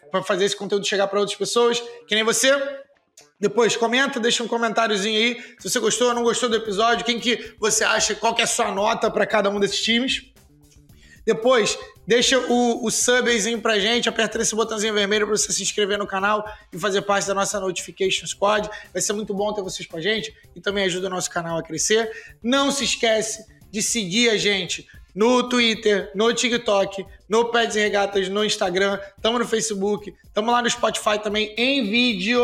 [0.09, 2.49] para fazer esse conteúdo chegar para outras pessoas, que nem você.
[3.37, 7.19] Depois, comenta, deixa um comentáriozinho aí se você gostou ou não gostou do episódio, quem
[7.19, 10.31] que você acha, qual que é a sua nota para cada um desses times.
[11.25, 11.77] Depois,
[12.07, 16.07] deixa o, o subzinho pra gente, aperta esse botãozinho vermelho para você se inscrever no
[16.07, 18.69] canal e fazer parte da nossa Notification Squad.
[18.91, 21.57] Vai ser muito bom ter vocês com a gente e também ajuda o nosso canal
[21.57, 22.11] a crescer.
[22.41, 28.29] Não se esquece de seguir a gente no Twitter, no TikTok, no Peds e Regatas,
[28.29, 32.41] no Instagram, estamos no Facebook, estamos lá no Spotify também em vídeo.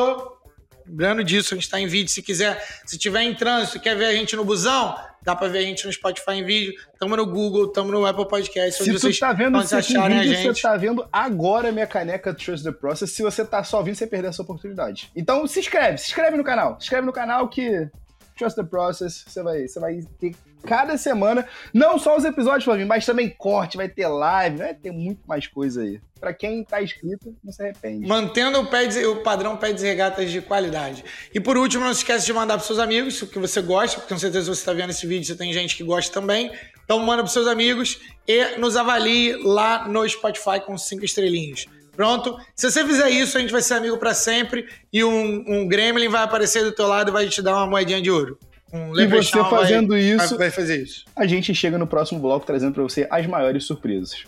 [0.86, 2.12] Lembrando disso, a gente está em vídeo.
[2.12, 5.60] Se quiser, se tiver em trânsito, quer ver a gente no busão, Dá pra ver
[5.60, 6.74] a gente no Spotify em vídeo.
[7.00, 8.84] Tamo no Google, tamo no Apple Podcast.
[8.84, 12.72] Se você tá vendo esse vídeo, você tá vendo agora a minha caneca Trust the
[12.72, 13.12] Process.
[13.12, 15.12] Se você tá só vindo, você perdeu essa oportunidade.
[15.16, 16.80] Então se inscreve, se inscreve no canal.
[16.80, 17.90] Se inscreve no canal que
[18.38, 20.34] Trust the Process, você vai, você vai ter
[20.66, 24.92] cada semana, não só os episódios, Flavinho, mas também corte, vai ter live, vai ter
[24.92, 26.00] muito mais coisa aí.
[26.20, 28.06] Para quem tá inscrito, não se arrepende.
[28.06, 31.04] Mantendo o, pads, o padrão pads e regatas de qualidade.
[31.34, 34.00] E por último, não se esquece de mandar para seus amigos, o que você gosta,
[34.00, 36.52] porque com certeza você está vendo esse vídeo, você tem gente que gosta também.
[36.84, 41.66] Então manda para seus amigos e nos avalie lá no Spotify com cinco estrelinhas.
[41.96, 42.38] Pronto?
[42.56, 46.08] Se você fizer isso, a gente vai ser amigo para sempre e um, um Gremlin
[46.08, 48.40] vai aparecer do teu lado e vai te dar uma moedinha de ouro.
[48.72, 51.06] Um e você fazendo vai, isso, vai fazer isso.
[51.16, 54.26] A gente chega no próximo bloco trazendo para você as maiores surpresas.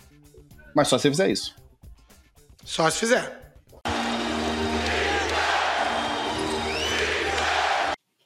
[0.74, 1.54] Mas só se fizer isso.
[2.64, 3.40] Só se fizer.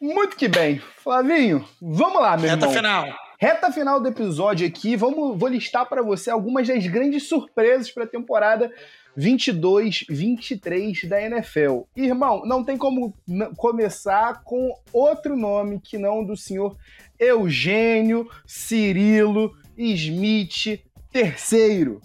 [0.01, 0.81] Muito que bem.
[1.03, 2.71] Flavinho, vamos lá, meu Reta irmão.
[2.71, 3.27] Reta final.
[3.39, 8.05] Reta final do episódio aqui, vamos, vou listar para você algumas das grandes surpresas para
[8.05, 8.73] a temporada
[9.17, 11.83] 22, 23 da NFL.
[11.97, 13.15] Irmão, não tem como
[13.57, 16.77] começar com outro nome que não do senhor
[17.19, 20.81] Eugênio Cirilo Smith
[21.15, 21.99] III.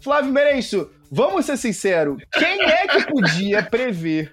[0.00, 4.32] Flávio Merenço, vamos ser sinceros, quem é que podia prever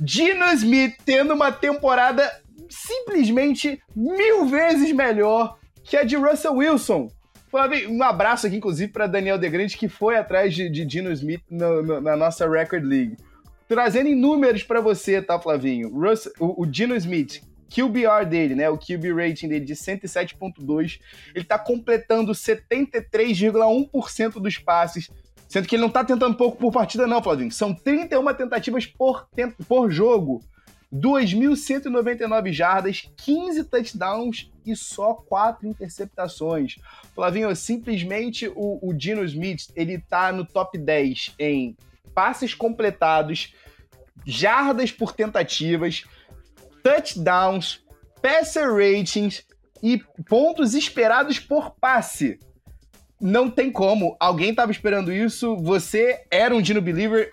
[0.00, 2.30] Dino Smith tendo uma temporada
[2.70, 7.10] simplesmente mil vezes melhor que é de Russell Wilson.
[7.88, 11.82] Um abraço aqui, inclusive, para Daniel DeGrande, que foi atrás de, de Dino Smith no,
[11.82, 13.16] no, na nossa Record League.
[13.66, 15.92] Trazendo em números para você, tá, Flavinho?
[16.38, 18.68] O, o Dino Smith, QBR dele, né?
[18.68, 21.00] O QB rating dele de 107.2,
[21.34, 25.10] ele tá completando 73,1% dos passes,
[25.48, 27.52] sendo que ele não tá tentando pouco por partida não, Flavinho.
[27.52, 30.42] São 31 tentativas por, tempo, por jogo.
[30.92, 36.76] 2.199 jardas, 15 touchdowns e só 4 interceptações.
[37.14, 41.76] Flavinho, simplesmente o, o Dino Smith, ele tá no top 10 em
[42.14, 43.54] passes completados,
[44.26, 46.04] jardas por tentativas,
[46.82, 47.84] touchdowns,
[48.20, 49.44] passer ratings
[49.82, 49.98] e
[50.28, 52.38] pontos esperados por passe
[53.20, 54.16] não tem como.
[54.18, 55.56] Alguém tava esperando isso.
[55.58, 57.30] Você era um Dino Believer.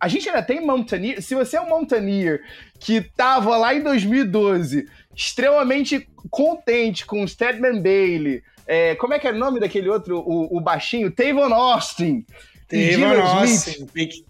[0.00, 1.22] A gente ainda tem Mountaineer.
[1.22, 2.42] Se você é um Mountaineer
[2.80, 8.42] que tava lá em 2012 extremamente contente com o Stedman Bailey.
[8.66, 11.10] É, como é que é o nome daquele outro, o, o baixinho?
[11.10, 12.26] Tavon Austin.
[12.68, 13.86] Tavon Austin.
[13.86, 14.24] Pick,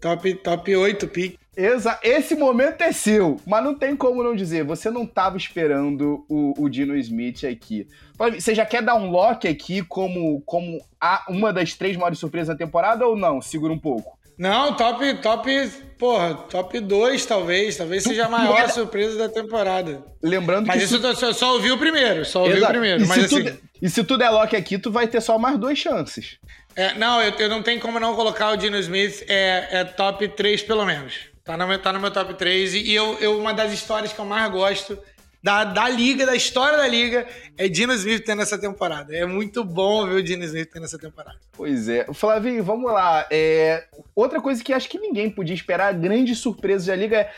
[0.00, 1.38] top, top 8 pick.
[1.54, 4.64] Exa esse momento é seu, mas não tem como não dizer.
[4.64, 7.86] Você não estava esperando o, o, Dino Smith aqui.
[8.18, 12.56] Você já quer dar um lock aqui como, como a, uma das três maiores surpresas
[12.56, 13.42] da temporada ou não?
[13.42, 14.18] Segura um pouco.
[14.42, 18.66] Não, top, top, porra, top 2 talvez, talvez seja a maior é...
[18.66, 20.04] surpresa da temporada.
[20.20, 22.64] Lembrando mas que isso tu só, só ouvi o primeiro, só ouvi Exato.
[22.64, 23.04] o primeiro.
[23.04, 23.44] E, mas se assim...
[23.44, 26.38] tu, e se tu der lock aqui, tu vai ter só mais duas chances.
[26.74, 30.26] É, não, eu, eu, não tenho como não colocar o Dino Smith, é, é top
[30.26, 31.20] 3 pelo menos.
[31.44, 34.18] Tá no meu, tá no meu top 3 e eu, eu, uma das histórias que
[34.18, 34.98] eu mais gosto
[35.42, 37.26] da, da liga, da história da liga,
[37.58, 39.14] é Dino Smith tendo essa temporada.
[39.14, 41.38] É muito bom ver o Dino Smith tendo essa temporada.
[41.52, 42.06] Pois é.
[42.12, 43.26] Flavinho, vamos lá.
[43.30, 43.88] É...
[44.14, 47.32] Outra coisa que acho que ninguém podia esperar, grande surpresa da liga é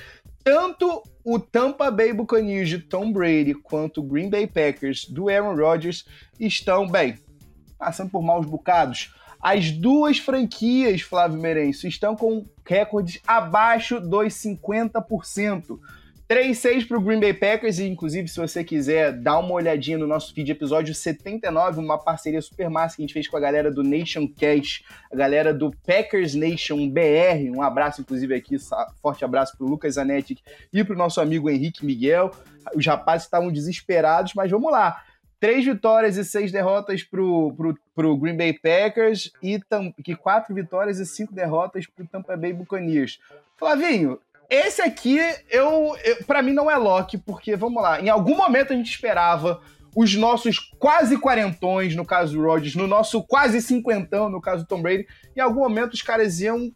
[0.45, 5.57] tanto o Tampa Bay Buccaneers de Tom Brady quanto o Green Bay Packers do Aaron
[5.57, 6.05] Rodgers
[6.39, 7.19] estão, bem,
[7.79, 9.15] passando por maus bocados.
[9.41, 15.79] As duas franquias, Flávio Merenço, estão com recordes abaixo dos 50%.
[16.29, 20.07] 3-6 para o Green Bay Packers, e inclusive, se você quiser dar uma olhadinha no
[20.07, 23.71] nosso feed episódio 79, uma parceria super massa que a gente fez com a galera
[23.71, 27.55] do Nation Cash, a galera do Packers Nation BR.
[27.55, 28.57] Um abraço, inclusive, aqui,
[29.03, 32.31] forte abraço para o Lucas Zanetti e para o nosso amigo Henrique Miguel.
[32.75, 35.03] Os rapazes estavam desesperados, mas vamos lá.
[35.39, 37.55] Três vitórias e seis derrotas pro,
[37.95, 43.19] pro Green Bay Packers e tam, quatro vitórias e cinco derrotas pro Tampa Bay Buccaneers.
[43.59, 44.19] Flavinho,
[44.49, 45.19] esse aqui,
[45.51, 48.91] eu, eu para mim não é lock, porque, vamos lá, em algum momento a gente
[48.91, 49.61] esperava
[49.95, 54.69] os nossos quase quarentões, no caso do Rodgers, no nosso quase cinquentão, no caso do
[54.69, 56.73] Tom Brady, em algum momento os caras iam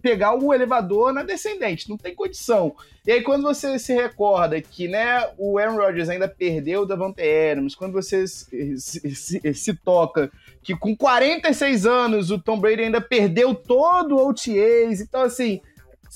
[0.00, 2.74] pegar o elevador na descendente, não tem condição.
[3.06, 7.20] E aí quando você se recorda que, né, o Aaron Rodgers ainda perdeu o Davante
[7.22, 10.30] Adams, quando você se, se, se, toca
[10.62, 15.60] que com 46 anos o Tom Brady ainda perdeu todo o OTAs, então assim,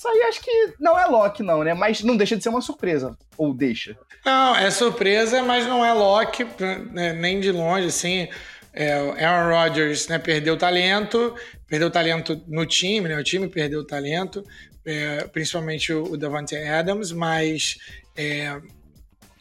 [0.00, 2.62] isso aí acho que não é lock não, né, mas não deixa de ser uma
[2.62, 3.98] surpresa, ou deixa?
[4.24, 6.46] Não, é surpresa, mas não é lock,
[6.90, 8.26] né, nem de longe, assim...
[8.72, 8.92] É,
[9.24, 11.34] Aaron Rodgers né, perdeu talento,
[11.66, 13.18] perdeu talento no time, né?
[13.18, 14.44] O time perdeu talento,
[14.86, 17.78] é, principalmente o, o Davante Adams, mas
[18.16, 18.60] é,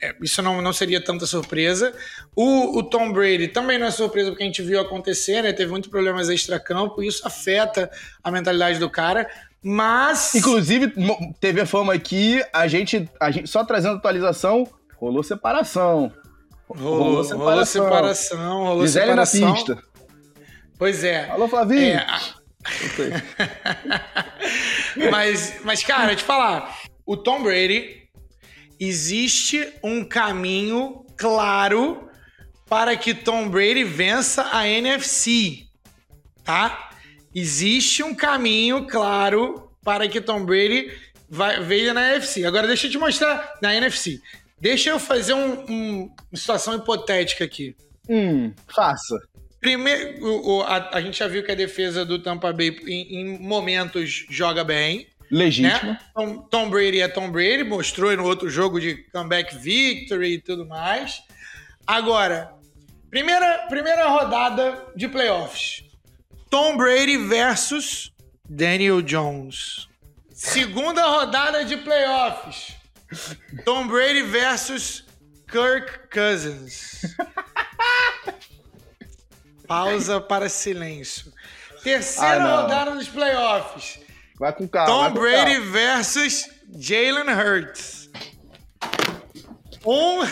[0.02, 1.94] é, isso não, não seria tanta surpresa.
[2.36, 5.52] O, o, Tom Brady também não é surpresa porque a gente viu acontecer, né?
[5.52, 7.92] Teve muitos problemas extra-campo, isso afeta
[8.24, 9.30] a mentalidade do cara.
[9.64, 10.36] Mas.
[10.36, 10.94] Inclusive,
[11.40, 16.14] teve a fama aqui, a gente, a gente só trazendo atualização, rolou separação.
[16.68, 17.38] Rolou, separação.
[17.38, 19.42] Rolou separação, rolou Gisele separação.
[19.42, 19.84] na pista.
[20.78, 21.30] Pois é.
[21.30, 21.98] Alô, Flavinho.
[21.98, 22.06] É...
[25.12, 28.04] mas, mas, cara, te falar, o Tom Brady,
[28.80, 32.08] existe um caminho claro
[32.68, 35.66] para que Tom Brady vença a NFC,
[36.44, 36.89] tá?
[37.40, 40.92] Existe um caminho claro para que Tom Brady
[41.30, 42.44] vai, veja na NFC.
[42.44, 44.22] Agora deixa eu te mostrar na NFC.
[44.60, 47.76] Deixa eu fazer um, um, uma situação hipotética aqui.
[48.10, 49.18] Hum, faça.
[49.62, 53.40] Primeiro, o, a, a, gente já viu que a defesa do Tampa Bay em, em
[53.40, 55.08] momentos joga bem.
[55.32, 55.92] Legítimo.
[55.92, 56.00] Né?
[56.14, 60.66] Tom, Tom, Brady é Tom Brady, mostrou no outro jogo de comeback victory e tudo
[60.66, 61.22] mais.
[61.86, 62.52] Agora,
[63.10, 65.89] primeira, primeira rodada de playoffs.
[66.50, 68.12] Tom Brady versus
[68.50, 69.88] Daniel Jones.
[70.34, 72.76] Segunda rodada de playoffs.
[73.66, 75.04] Tom Brady versus
[75.48, 77.16] Kirk Cousins.
[79.68, 81.32] Pausa para silêncio.
[81.84, 84.00] Terceira ah, rodada dos playoffs.
[84.40, 84.88] Vai com calma.
[84.88, 85.72] Tom com Brady calma.
[85.72, 88.10] versus Jalen Hurts.
[89.86, 90.22] Um.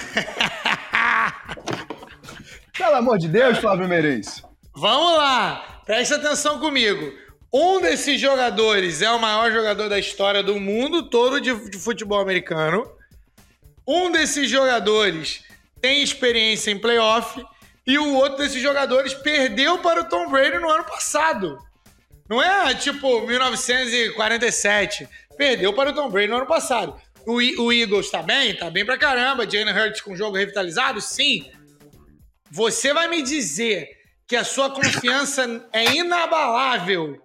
[2.78, 4.44] Pelo amor de Deus, Flávio Meirelles.
[4.76, 5.77] Vamos lá.
[5.88, 7.14] Presta atenção comigo.
[7.52, 12.86] Um desses jogadores é o maior jogador da história do mundo todo de, futebol americano.
[13.88, 15.46] Um desses jogadores
[15.80, 17.42] tem experiência em playoff
[17.86, 21.58] e o outro desses jogadores perdeu para o Tom Brady no ano passado.
[22.30, 25.08] Não é tipo 1947.
[25.38, 27.02] Perdeu para o Tom Brady no ano passado.
[27.26, 28.54] O, o Eagles tá bem?
[28.58, 29.50] Tá bem pra caramba.
[29.50, 31.00] Jalen Hurts com jogo revitalizado?
[31.00, 31.50] Sim.
[32.52, 33.97] Você vai me dizer
[34.28, 37.22] que a sua confiança é inabalável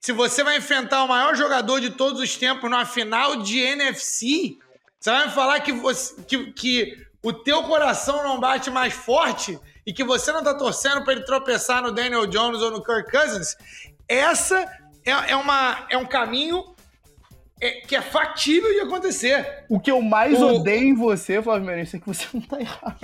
[0.00, 4.56] se você vai enfrentar o maior jogador de todos os tempos numa final de NFC?
[4.98, 9.58] Você vai me falar que, você, que, que o teu coração não bate mais forte
[9.84, 13.10] e que você não tá torcendo para ele tropeçar no Daniel Jones ou no Kirk
[13.10, 13.56] Cousins,
[14.06, 14.60] essa
[15.04, 16.64] é, é, uma, é um caminho
[17.60, 19.64] é, que é factível de acontecer.
[19.68, 20.54] O que eu mais o...
[20.54, 22.98] odeio em você, Flávio Meirense, é que você não tá errado.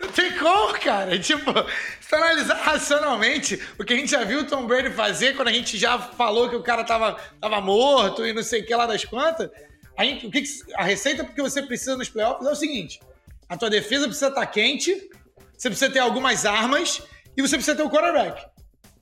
[0.00, 1.18] Não tem como, cara.
[1.18, 1.52] Tipo,
[2.00, 5.52] Se analisar racionalmente, o que a gente já viu o Tom Brady fazer quando a
[5.52, 8.86] gente já falou que o cara tava, tava morto e não sei o que lá
[8.86, 9.50] das quantas,
[9.96, 10.42] a, gente, o que,
[10.74, 13.00] a receita porque você precisa nos playoffs é o seguinte:
[13.48, 15.10] a tua defesa precisa estar tá quente,
[15.56, 17.02] você precisa ter algumas armas
[17.36, 18.46] e você precisa ter o quarterback.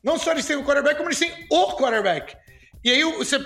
[0.02, 2.36] Não só eles têm o quarterback, como eles têm o quarterback.
[2.84, 3.38] E aí você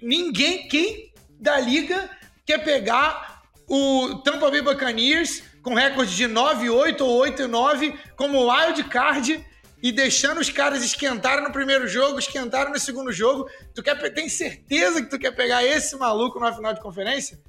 [0.00, 2.08] ninguém, quem da liga
[2.44, 9.44] quer pegar o Tampa Bay Buccaneers com recorde de 9-8 ou 8-9 como wild card
[9.82, 13.50] e deixando os caras esquentarem no primeiro jogo, esquentarem no segundo jogo.
[13.74, 17.40] Tu quer, tem certeza que tu quer pegar esse maluco na final de conferência?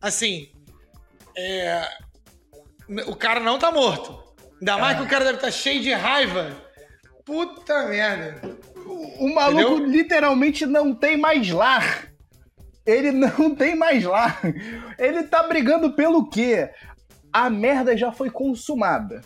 [0.00, 0.50] Assim,
[1.36, 1.86] é,
[3.06, 4.18] o cara não tá morto.
[4.58, 6.50] Ainda mais que o cara deve estar tá cheio de raiva.
[7.22, 8.40] Puta merda.
[8.86, 9.90] O, o maluco Entendeu?
[9.90, 12.10] literalmente não tem mais lar.
[12.86, 14.40] Ele não tem mais lar.
[14.98, 16.70] Ele tá brigando pelo quê?
[17.44, 19.22] A merda já foi consumada.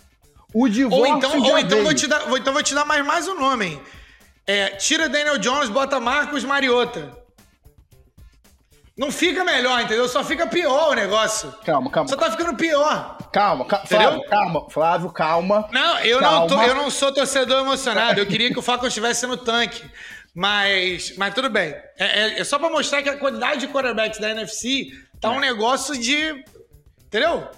[0.53, 3.05] O divórcio ou então, ou então vou te dar, vou, então vou te dar mais,
[3.05, 3.81] mais um nome.
[4.47, 7.17] É, tira Daniel Jones, bota Marcos Mariota.
[8.95, 10.07] Não fica melhor, entendeu?
[10.07, 11.51] Só fica pior o negócio.
[11.65, 12.09] Calma, calma.
[12.11, 13.17] Só tá ficando pior.
[13.33, 13.87] Calma, calma.
[13.87, 14.71] Flávio, calma.
[14.71, 15.69] Flávio, calma.
[15.73, 16.41] Não, eu, calma.
[16.41, 18.21] Não tô, eu não sou torcedor emocionado.
[18.21, 19.83] Eu queria que o Falcons estivesse no tanque.
[20.35, 21.75] Mas, mas tudo bem.
[21.99, 25.41] É, é, é só pra mostrar que a quantidade de quarterbacks da NFC tá um
[25.41, 26.45] negócio de.
[27.07, 27.49] Entendeu?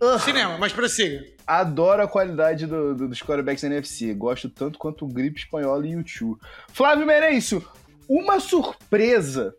[0.00, 1.24] Uh, Cinema, mas prossiga.
[1.46, 4.12] Adoro a qualidade do, do, dos quarterbacks da NFC.
[4.12, 6.38] Gosto tanto quanto o Gripe Espanhol e o Chu.
[6.72, 7.64] Flávio Merencio,
[8.08, 9.54] uma surpresa.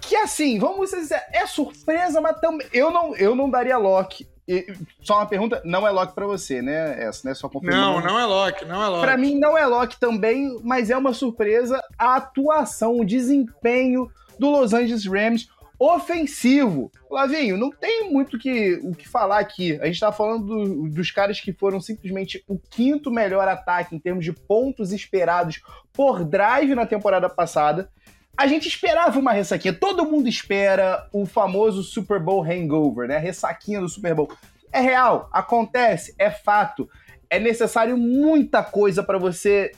[0.00, 2.66] Que assim, vamos dizer, é surpresa, mas também.
[2.72, 4.26] Eu não, eu não daria lock.
[4.46, 7.02] E, só uma pergunta, não é lock para você, né?
[7.02, 7.34] Essa, né?
[7.34, 7.82] Só confirmando.
[7.82, 9.02] Não, não é lock, não é lock.
[9.02, 14.50] Para mim não é lock também, mas é uma surpresa a atuação, o desempenho do
[14.50, 15.48] Los Angeles Rams
[15.78, 16.90] ofensivo.
[17.10, 19.78] Lavinho, não tem muito que, o que falar aqui.
[19.80, 23.98] A gente tá falando do, dos caras que foram simplesmente o quinto melhor ataque em
[23.98, 25.60] termos de pontos esperados
[25.92, 27.90] por drive na temporada passada.
[28.36, 29.72] A gente esperava uma ressaquinha.
[29.72, 33.16] Todo mundo espera o famoso Super Bowl hangover, né?
[33.16, 34.32] A ressaquinha do Super Bowl.
[34.72, 36.88] É real, acontece, é fato.
[37.30, 39.70] É necessário muita coisa para você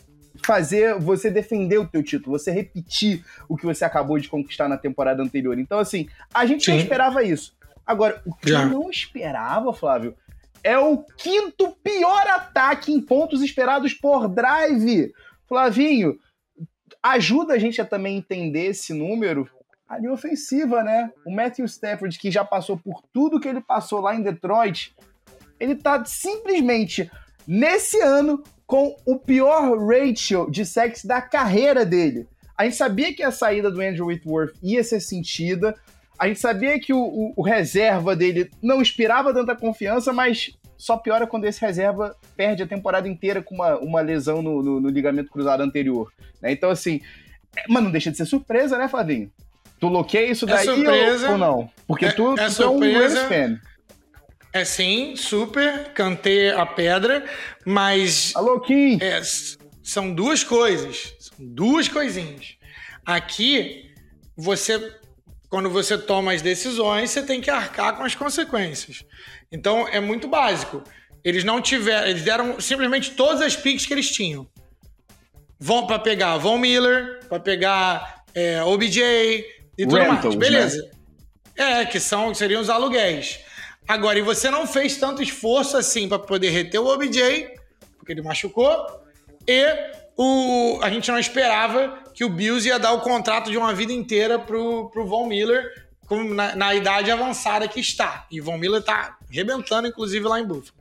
[0.45, 4.76] fazer você defender o teu título, você repetir o que você acabou de conquistar na
[4.76, 5.59] temporada anterior.
[5.59, 6.72] Então, assim, a gente Sim.
[6.72, 7.57] já esperava isso.
[7.87, 8.62] Agora, o que já.
[8.62, 10.16] eu não esperava, Flávio,
[10.62, 15.12] é o quinto pior ataque em pontos esperados por drive.
[15.47, 16.18] Flavinho,
[17.01, 19.49] ajuda a gente a também entender esse número.
[19.89, 21.12] A linha ofensiva, né?
[21.24, 24.93] O Matthew Stafford, que já passou por tudo que ele passou lá em Detroit,
[25.61, 27.09] ele tá simplesmente,
[27.47, 32.26] nesse ano, com o pior ratio de sacks da carreira dele.
[32.56, 35.74] A gente sabia que a saída do Andrew Whitworth ia ser sentida,
[36.18, 40.96] a gente sabia que o, o, o reserva dele não inspirava tanta confiança, mas só
[40.96, 44.88] piora quando esse reserva perde a temporada inteira com uma, uma lesão no, no, no
[44.88, 46.12] ligamento cruzado anterior.
[46.40, 46.52] Né?
[46.52, 47.00] Então, assim,
[47.56, 49.30] é, mas não deixa de ser surpresa, né, Flavinho?
[49.78, 51.70] Tu loqueia isso é daí é ou, ou, não?
[51.86, 53.60] Porque é, tu, é tu é um Rams fan.
[54.57, 57.22] É sim, super, cantei a pedra,
[57.62, 58.32] mas.
[58.34, 58.96] Alô, Kim!
[59.02, 59.20] É,
[59.82, 61.14] são duas coisas.
[61.18, 62.57] São duas coisinhas.
[63.04, 63.90] Aqui,
[64.34, 64.94] você.
[65.50, 69.04] Quando você toma as decisões, você tem que arcar com as consequências.
[69.52, 70.82] Então é muito básico.
[71.22, 72.09] Eles não tiveram.
[72.09, 74.48] Eles deram simplesmente todas as picks que eles tinham.
[75.61, 79.02] Vão para pegar Von Miller, para pegar é, OBJ
[79.76, 80.38] e tudo Rentals, mais.
[80.38, 80.90] Beleza.
[81.59, 81.82] Né?
[81.82, 83.44] É, que são, seriam os aluguéis.
[83.87, 87.51] Agora, e você não fez tanto esforço assim para poder reter o OBJ,
[87.97, 88.87] porque ele machucou,
[89.47, 89.64] e
[90.16, 93.93] o, a gente não esperava que o Bills ia dar o contrato de uma vida
[93.93, 98.26] inteira pro, pro Von Miller como na, na idade avançada que está.
[98.30, 100.78] E Von Miller tá rebentando, inclusive, lá em Buffalo.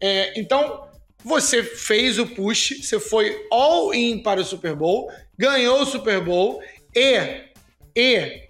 [0.00, 0.88] É, então,
[1.24, 6.62] você fez o push, você foi all-in para o Super Bowl, ganhou o Super Bowl
[6.94, 7.42] e,
[7.96, 8.48] e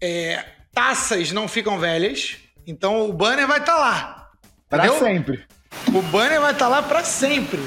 [0.00, 2.38] é, taças não ficam velhas.
[2.66, 4.30] Então o banner vai estar tá lá.
[4.68, 5.44] Para sempre.
[5.88, 7.62] O banner vai estar tá lá para sempre.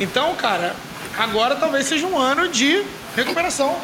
[0.00, 0.74] Então, cara,
[1.16, 2.84] agora talvez seja um ano de
[3.16, 3.76] recuperação.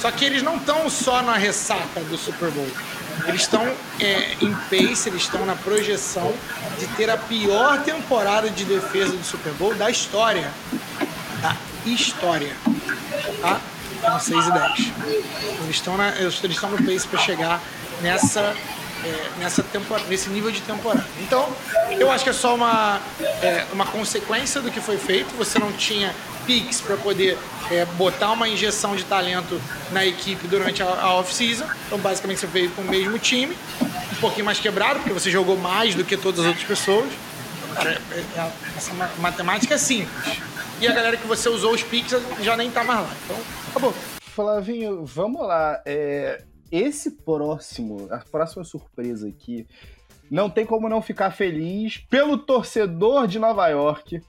[0.00, 2.68] Só que eles não estão só na ressaca do Super Bowl.
[3.26, 3.66] Eles estão
[3.98, 6.32] é, em pace, eles estão na projeção
[6.78, 10.48] de ter a pior temporada de defesa do Super Bowl da história.
[11.42, 12.54] Da história.
[13.40, 13.60] Tá?
[14.00, 14.92] Com 6 e 10.
[15.62, 17.60] Eles estão, na, eles estão no pace para chegar
[18.00, 18.54] nessa
[19.04, 21.04] é, nessa temporada, nesse nível de temporada.
[21.20, 21.48] Então,
[21.98, 23.00] eu acho que é só uma,
[23.42, 25.34] é, uma consequência do que foi feito.
[25.36, 26.14] Você não tinha
[26.46, 27.36] picks para poder
[27.70, 29.60] é, botar uma injeção de talento
[29.92, 31.66] na equipe durante a, a off-season.
[31.86, 33.56] Então, basicamente, você veio com o mesmo time,
[34.12, 37.10] um pouquinho mais quebrado, porque você jogou mais do que todas as outras pessoas.
[37.74, 38.00] cara.
[38.10, 40.38] É, é, essa matemática é simples.
[40.80, 43.10] E a galera que você usou os Pix já nem tá mais lá.
[43.24, 43.36] Então,
[43.70, 43.94] acabou.
[44.34, 45.80] Flavinho, vamos lá.
[45.84, 46.40] É,
[46.70, 49.66] esse próximo, a próxima surpresa aqui,
[50.30, 54.20] não tem como não ficar feliz pelo torcedor de Nova York.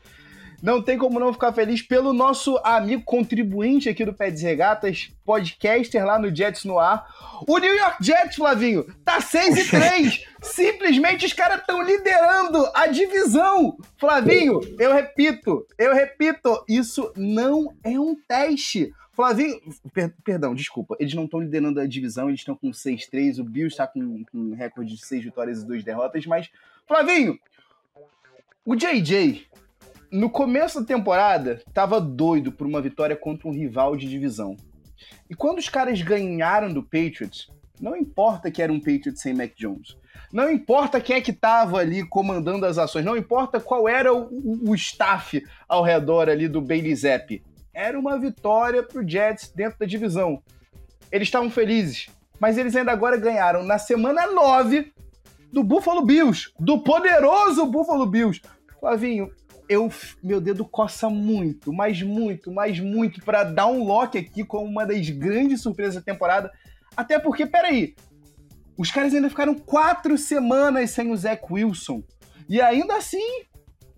[0.61, 5.09] Não tem como não ficar feliz pelo nosso amigo contribuinte aqui do Pé de Regatas,
[5.23, 7.07] podcaster lá no Jets no ar.
[7.47, 10.25] O New York Jets, Flavinho, tá 6 e 3.
[10.43, 13.77] Simplesmente os caras estão liderando a divisão.
[13.97, 18.91] Flavinho, eu repito, eu repito, isso não é um teste.
[19.19, 19.59] Flavinho,
[19.93, 23.73] per, perdão, desculpa, eles não estão liderando a divisão, eles estão com 6-3, o Bills
[23.73, 26.49] está com, um recorde de 6 vitórias e 2 derrotas, mas,
[26.87, 27.37] Flavinho,
[28.63, 29.45] o JJ,
[30.09, 34.55] no começo da temporada, tava doido por uma vitória contra um rival de divisão.
[35.29, 39.51] E quando os caras ganharam do Patriots, não importa que era um Patriots sem Mac
[39.53, 39.97] Jones,
[40.31, 44.29] não importa quem é que tava ali comandando as ações, não importa qual era o,
[44.31, 47.43] o, o staff ao redor ali do Bailey Zapp
[47.79, 50.43] era uma vitória para o Jets dentro da divisão.
[51.09, 54.91] Eles estavam felizes, mas eles ainda agora ganharam na semana 9
[55.51, 58.41] do Buffalo Bills, do poderoso Buffalo Bills.
[58.81, 59.31] Flavinho,
[59.69, 59.89] eu,
[60.21, 64.85] meu dedo coça muito, mas muito, mas muito para dar um lock aqui como uma
[64.85, 66.51] das grandes surpresas da temporada.
[66.97, 67.95] Até porque, peraí,
[68.77, 72.03] os caras ainda ficaram quatro semanas sem o Zach Wilson.
[72.49, 73.45] E ainda assim,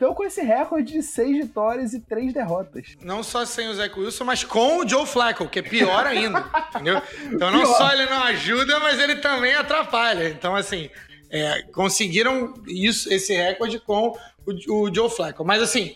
[0.01, 2.97] Estão com esse recorde de seis vitórias e três derrotas.
[3.03, 6.43] Não só sem o Zach Wilson, mas com o Joe Flacco, que é pior ainda.
[6.73, 6.99] entendeu?
[7.31, 7.77] Então não pior.
[7.77, 10.27] só ele não ajuda, mas ele também atrapalha.
[10.29, 10.89] Então, assim,
[11.29, 15.45] é, conseguiram isso, esse recorde com o, o, Joe Flacco.
[15.45, 15.95] Mas assim.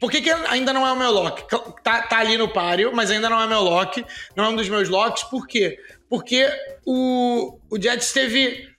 [0.00, 1.44] Por que, que ainda não é o meu lock?
[1.82, 4.06] Tá, tá ali no páreo, mas ainda não é meu lock.
[4.34, 5.24] Não é um dos meus locks.
[5.24, 5.78] Por quê?
[6.08, 6.48] Porque
[6.86, 8.70] o, o Jets teve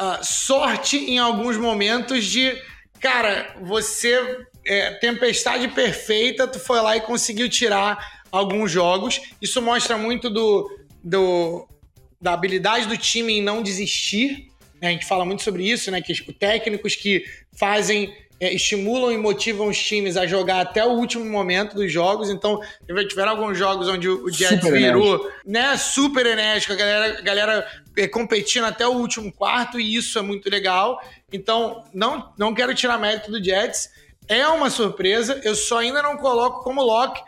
[0.00, 2.56] uh, sorte em alguns momentos de
[3.00, 4.46] Cara, você.
[4.66, 9.18] É, tempestade perfeita, tu foi lá e conseguiu tirar alguns jogos.
[9.40, 10.68] Isso mostra muito do,
[11.02, 11.66] do
[12.20, 14.48] da habilidade do time em não desistir.
[14.80, 14.88] Né?
[14.88, 16.02] A gente fala muito sobre isso, né?
[16.02, 17.24] Que técnicos que
[17.56, 22.30] fazem é, estimulam e motivam os times a jogar até o último momento dos jogos.
[22.30, 22.60] Então,
[23.08, 25.42] tiveram alguns jogos onde o Jets super virou enérgico.
[25.44, 30.18] né, super enérgico, a galera, a galera é, competindo até o último quarto, e isso
[30.18, 31.00] é muito legal.
[31.32, 33.90] Então, não, não quero tirar mérito do Jets.
[34.26, 37.20] É uma surpresa, eu só ainda não coloco como lock,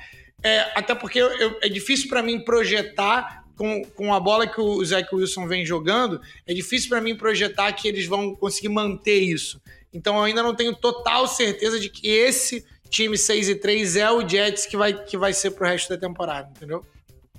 [0.43, 4.61] é, até porque eu, eu, é difícil para mim projetar com, com a bola que
[4.61, 9.19] o Zach Wilson vem jogando, é difícil para mim projetar que eles vão conseguir manter
[9.19, 9.61] isso.
[9.93, 14.11] Então eu ainda não tenho total certeza de que esse time 6 e 3 é
[14.11, 16.85] o Jets que vai, que vai ser pro resto da temporada, entendeu?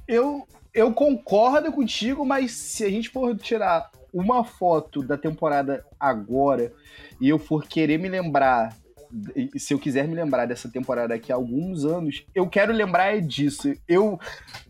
[0.08, 6.74] Eu, eu concordo contigo, mas se a gente for tirar uma foto da temporada agora
[7.20, 8.76] e eu for querer me lembrar
[9.58, 13.74] se eu quiser me lembrar dessa temporada daqui a alguns anos, eu quero lembrar disso.
[13.88, 14.20] Eu.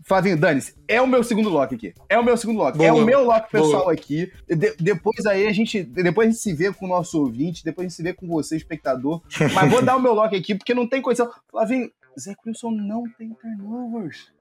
[0.04, 1.94] Flavinho, dane é o meu segundo lock aqui.
[2.10, 2.78] É o meu segundo lock.
[2.78, 3.94] Boa, é o meu lock pessoal boa.
[3.94, 4.32] aqui.
[4.48, 5.84] De, depois aí a gente.
[5.84, 8.28] Depois a gente se vê com o nosso ouvinte, depois a gente se vê com
[8.28, 9.22] você, espectador.
[9.54, 11.30] Mas vou dar o meu lock aqui, porque não tem coisa.
[11.50, 11.90] Flavinho,
[12.20, 14.32] Zé Wilson não tem turnovers.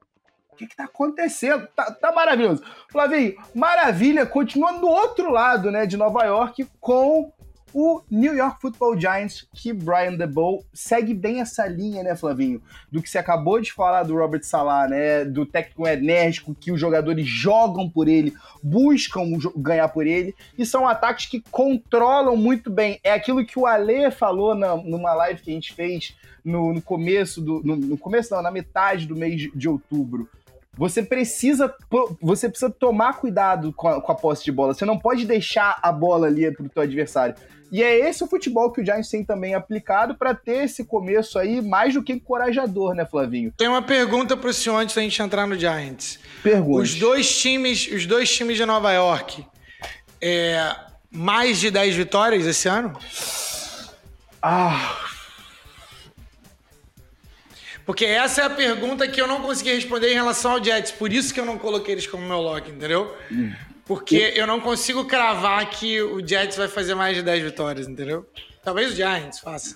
[0.51, 1.67] O que, que tá acontecendo?
[1.75, 2.61] Tá, tá maravilhoso.
[2.89, 7.31] Flavinho, maravilha, continua do outro lado, né, de Nova York, com
[7.73, 12.61] o New York Football Giants, que Brian DeBow segue bem essa linha, né, Flavinho?
[12.91, 15.23] Do que você acabou de falar do Robert Salah, né?
[15.23, 19.23] Do técnico enérgico, que os jogadores jogam por ele, buscam
[19.55, 22.99] ganhar por ele, e são ataques que controlam muito bem.
[23.03, 26.81] É aquilo que o Ale falou na, numa live que a gente fez no, no
[26.81, 27.61] começo do.
[27.63, 30.29] No, no começo, não, na metade do mês de outubro
[30.77, 31.73] você precisa
[32.21, 34.73] você precisa tomar cuidado com a, com a, posse de bola.
[34.73, 37.35] Você não pode deixar a bola ali para o teu adversário.
[37.71, 41.39] E é esse o futebol que o Giants tem também aplicado para ter esse começo
[41.39, 43.53] aí mais do que encorajador, né, Flavinho?
[43.55, 46.19] Tem uma pergunta para o senhor antes da gente entrar no Giants.
[46.43, 46.81] Pergunta.
[46.81, 49.45] Os dois times, os dois times de Nova York,
[50.21, 50.75] é,
[51.09, 52.93] mais de 10 vitórias esse ano?
[54.41, 55.10] Ah,
[57.91, 60.93] porque essa é a pergunta que eu não consegui responder em relação ao Jets.
[60.93, 63.13] Por isso que eu não coloquei eles como meu lock, entendeu?
[63.83, 68.25] Porque eu não consigo cravar que o Jets vai fazer mais de 10 vitórias, entendeu?
[68.63, 69.75] Talvez o Giants faça.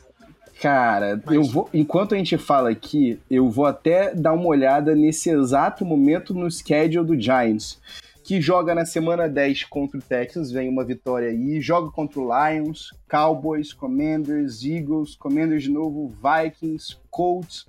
[0.61, 1.35] Cara, Mas...
[1.35, 1.69] eu vou.
[1.73, 6.49] Enquanto a gente fala aqui, eu vou até dar uma olhada nesse exato momento no
[6.49, 7.81] schedule do Giants.
[8.23, 12.29] Que joga na semana 10 contra o Texans, vem uma vitória aí, joga contra o
[12.31, 17.65] Lions, Cowboys, Commanders, Eagles, Commanders de novo, Vikings, Colts,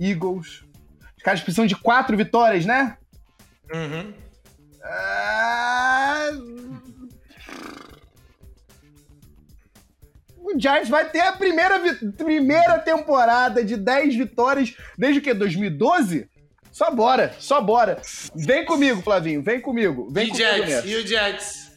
[0.00, 0.64] Eagles.
[1.16, 2.96] Os caras precisam de quatro vitórias, né?
[3.72, 4.12] Uhum.
[4.82, 6.30] Ah...
[10.38, 11.78] O Giants vai ter a primeira,
[12.16, 15.34] primeira temporada de 10 vitórias desde o que?
[15.34, 16.26] 2012?
[16.72, 18.00] Só bora, só bora.
[18.34, 20.08] Vem comigo, Flavinho, vem comigo.
[20.10, 21.72] Vem e comigo Jets, e o Jets?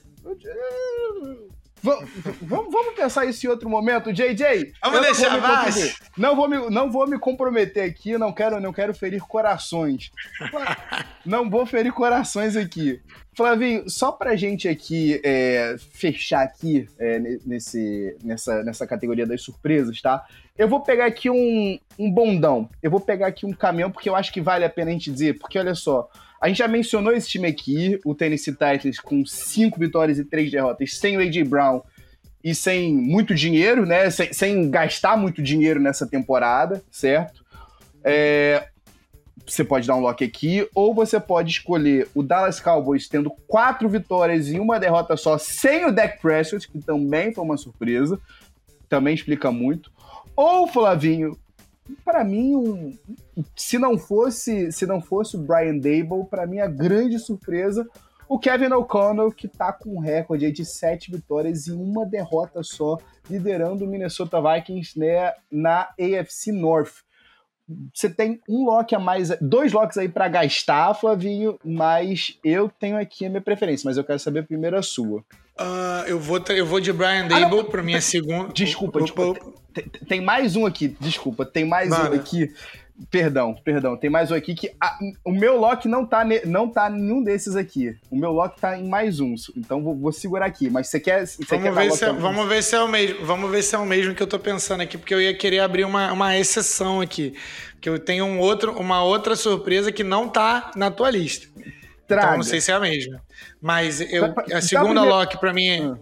[1.83, 2.09] Vamos,
[2.41, 4.73] vamos pensar isso em outro momento, JJ.
[4.83, 5.95] Vamos deixar mais.
[6.17, 10.11] Não vou me, não vou me comprometer aqui, não quero, não quero ferir corações.
[11.25, 13.01] não vou ferir corações aqui.
[13.33, 20.01] Flavinho, só pra gente aqui é, fechar aqui é, nesse, nessa, nessa categoria das surpresas,
[20.01, 20.25] tá?
[20.57, 22.69] Eu vou pegar aqui um, um bondão.
[22.83, 25.09] Eu vou pegar aqui um caminhão, porque eu acho que vale a pena a gente
[25.09, 25.39] dizer.
[25.39, 26.09] Porque olha só,
[26.41, 30.51] a gente já mencionou esse time aqui, o Tennessee Titans, com cinco vitórias e três
[30.51, 31.45] derrotas, sem o A.J.
[31.45, 31.81] Brown
[32.43, 34.09] e sem muito dinheiro, né?
[34.09, 37.45] Sem, sem gastar muito dinheiro nessa temporada, certo?
[38.03, 38.67] É,
[39.45, 43.89] você pode dar um lock aqui, ou você pode escolher o Dallas Cowboys tendo quatro
[43.89, 48.19] vitórias e uma derrota só, sem o Dak Prescott, que também foi uma surpresa,
[48.87, 49.91] também explica muito.
[50.35, 51.37] Ou, Flavinho,
[52.05, 52.97] para mim, um,
[53.55, 57.87] se não fosse se não fosse o Brian Dable, para mim a grande surpresa,
[58.27, 62.97] o Kevin O'Connell, que tá com um recorde de sete vitórias e uma derrota só,
[63.29, 67.03] liderando o Minnesota Vikings né, na AFC North.
[67.93, 72.97] Você tem um lock a mais, dois locks aí para gastar, Flavinho, mas eu tenho
[72.97, 75.23] aqui a minha preferência, mas eu quero saber primeiro a sua.
[75.59, 78.51] Uh, eu, vou, eu vou de Brian Dable ah, para minha segunda.
[78.53, 79.39] Desculpa, desculpa.
[79.73, 81.45] Tem, tem, mais um aqui, desculpa.
[81.45, 82.11] Tem mais Mano.
[82.11, 82.51] um aqui.
[83.09, 83.97] Perdão, perdão.
[83.97, 84.71] Tem mais um aqui que.
[84.79, 87.95] A, o meu lock não tá, ne, não tá nenhum desses aqui.
[88.09, 89.51] O meu lock tá em mais uns.
[89.55, 90.69] Então vou, vou segurar aqui.
[90.69, 91.25] Mas você quer.
[91.25, 93.25] Você vamos, quer ver se é, vamos ver se é o mesmo.
[93.25, 95.59] Vamos ver se é o mesmo que eu tô pensando aqui, porque eu ia querer
[95.59, 97.33] abrir uma, uma exceção aqui.
[97.79, 101.47] Que eu tenho um outro, uma outra surpresa que não tá na tua lista.
[102.07, 102.27] Traga.
[102.27, 103.21] Então não sei se é a mesma.
[103.61, 105.67] Mas eu, a segunda lock para mim.
[105.67, 105.97] É, ah.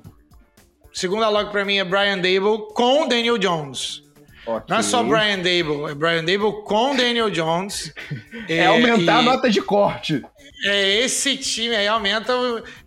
[0.91, 4.08] Segunda lock para mim é Brian Dable com Daniel Jones.
[4.57, 4.65] Okay.
[4.67, 7.93] Não é só Brian Dable, é Brian Dable com Daniel Jones.
[8.47, 10.23] é, é aumentar e, a nota de corte.
[10.65, 12.33] É esse time aí aumenta,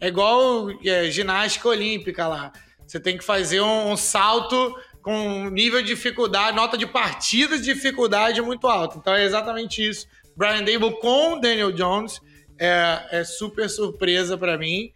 [0.01, 2.53] é igual é, ginástica olímpica lá.
[2.87, 7.65] Você tem que fazer um, um salto com nível de dificuldade, nota de partida de
[7.65, 8.99] dificuldade muito alto.
[8.99, 10.07] Então é exatamente isso.
[10.37, 12.21] Brian Dable com Daniel Jones
[12.59, 14.93] é, é super surpresa para mim.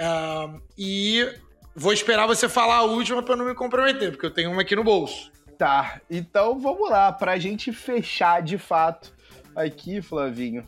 [0.00, 1.26] Uh, e
[1.74, 4.74] vou esperar você falar a última para não me comprometer, porque eu tenho uma aqui
[4.74, 5.30] no bolso.
[5.62, 9.14] Tá, então vamos lá, para a gente fechar de fato
[9.54, 10.66] aqui, Flavinho.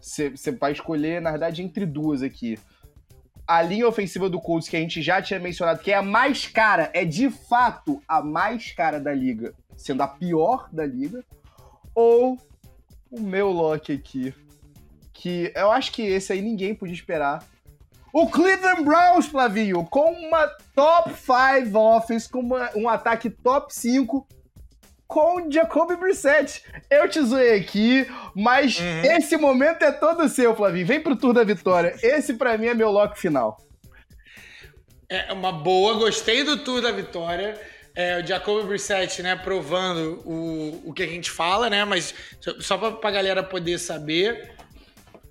[0.00, 2.56] Você é, vai escolher, na verdade, entre duas aqui.
[3.44, 6.46] A linha ofensiva do Colts, que a gente já tinha mencionado, que é a mais
[6.46, 11.24] cara, é de fato a mais cara da liga, sendo a pior da liga.
[11.92, 12.38] Ou
[13.10, 14.32] o meu lock aqui,
[15.12, 17.44] que eu acho que esse aí ninguém podia esperar.
[18.12, 24.26] O Cleveland Browns, Flavinho, com uma top 5 offense, com uma, um ataque top 5,
[25.06, 26.62] com Jacoby Brissett.
[26.90, 29.02] Eu te zoei aqui, mas uhum.
[29.04, 30.86] esse momento é todo seu, Flavinho.
[30.86, 31.96] Vem pro Tour da Vitória.
[32.02, 33.58] Esse, para mim, é meu lock final.
[35.08, 37.58] É uma boa, gostei do Tour da Vitória.
[37.94, 42.14] É, o Jacoby Brissett, né, provando o, o que a gente fala, né, mas
[42.60, 44.52] só pra, pra galera poder saber,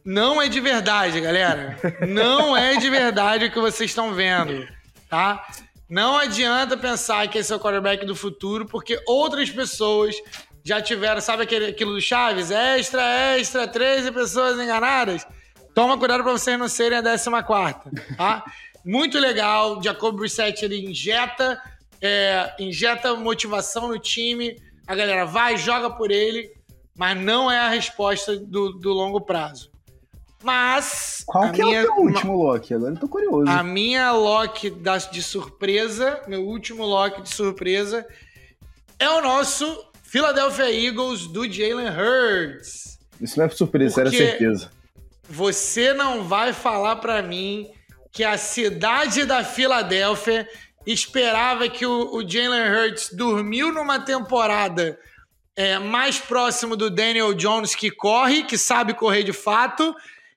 [0.07, 1.77] não é de verdade, galera.
[2.07, 4.65] Não é de verdade o que vocês estão vendo,
[5.09, 5.45] tá?
[5.89, 10.15] Não adianta pensar que esse é o quarterback do futuro, porque outras pessoas
[10.63, 12.51] já tiveram, sabe aquele, aquilo do Chaves?
[12.51, 13.03] Extra,
[13.37, 15.27] extra, 13 pessoas enganadas.
[15.75, 17.75] Toma cuidado para vocês não serem a 14,
[18.15, 18.45] tá?
[18.85, 19.83] Muito legal.
[19.83, 21.61] Jacob Brissett, ele injeta,
[22.01, 24.55] é, injeta motivação no time.
[24.87, 26.49] A galera vai, joga por ele,
[26.95, 29.75] mas não é a resposta do, do longo prazo.
[30.43, 31.23] Mas.
[31.25, 32.73] Qual que minha, é o teu último lock?
[32.73, 33.49] Agora eu tô curioso.
[33.49, 38.05] A minha lock das, de surpresa, meu último lock de surpresa,
[38.99, 39.65] é o nosso
[40.03, 42.99] Philadelphia Eagles do Jalen Hurts.
[43.19, 44.71] Isso não é surpresa, era certeza.
[45.29, 47.69] Você não vai falar para mim
[48.11, 50.47] que a cidade da Filadélfia
[50.85, 54.97] esperava que o, o Jalen Hurts dormiu numa temporada
[55.55, 59.93] é, mais próximo do Daniel Jones, que corre, que sabe correr de fato,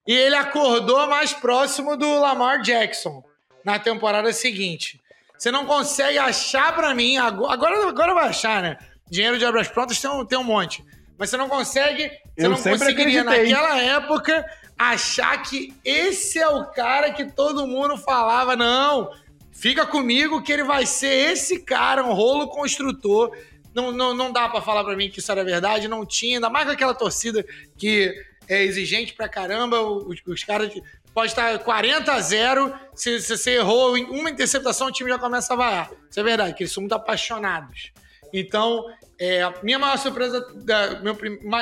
[0.06, 3.22] e ele acordou mais próximo do Lamar Jackson
[3.64, 5.00] na temporada seguinte.
[5.38, 8.76] Você não consegue achar para mim, agora, agora vai achar, né?
[9.10, 10.84] Dinheiro de obras prontas tem um, tem um monte.
[11.18, 13.52] Mas você não consegue, você Eu não conseguiria acreditei.
[13.52, 14.44] naquela época
[14.78, 19.10] achar que esse é o cara que todo mundo falava, não,
[19.52, 23.30] fica comigo que ele vai ser esse cara, um rolo construtor.
[23.74, 26.50] Não, não, não dá para falar para mim que isso era verdade, não tinha, ainda
[26.50, 27.44] mais com aquela torcida
[27.76, 28.14] que
[28.50, 30.72] é exigente pra caramba, os, os caras
[31.14, 35.18] pode estar 40 a 0, se, se você errou em uma interceptação, o time já
[35.18, 35.90] começa a vaiar.
[36.10, 37.92] Isso é verdade, que eles são muito apaixonados.
[38.32, 38.84] Então,
[39.18, 41.16] é, minha maior surpresa, da, meu,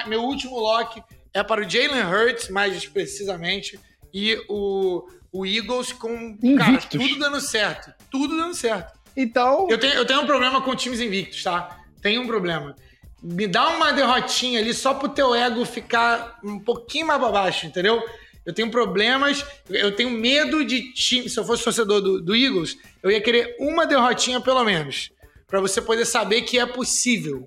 [0.06, 1.02] meu último lock
[1.34, 3.78] é para o Jalen Hurts, mais precisamente,
[4.12, 7.92] e o, o Eagles com cara, tudo dando certo.
[8.10, 8.98] Tudo dando certo.
[9.16, 9.66] Então.
[9.68, 11.80] Eu tenho, eu tenho um problema com times invictos, tá?
[12.00, 12.74] Tenho um problema.
[13.22, 18.02] Me dá uma derrotinha ali só pro teu ego ficar um pouquinho mais baixo, entendeu?
[18.46, 21.28] Eu tenho problemas, eu tenho medo de time.
[21.28, 25.10] Se eu fosse torcedor do, do Eagles, eu ia querer uma derrotinha pelo menos.
[25.46, 27.46] para você poder saber que é possível.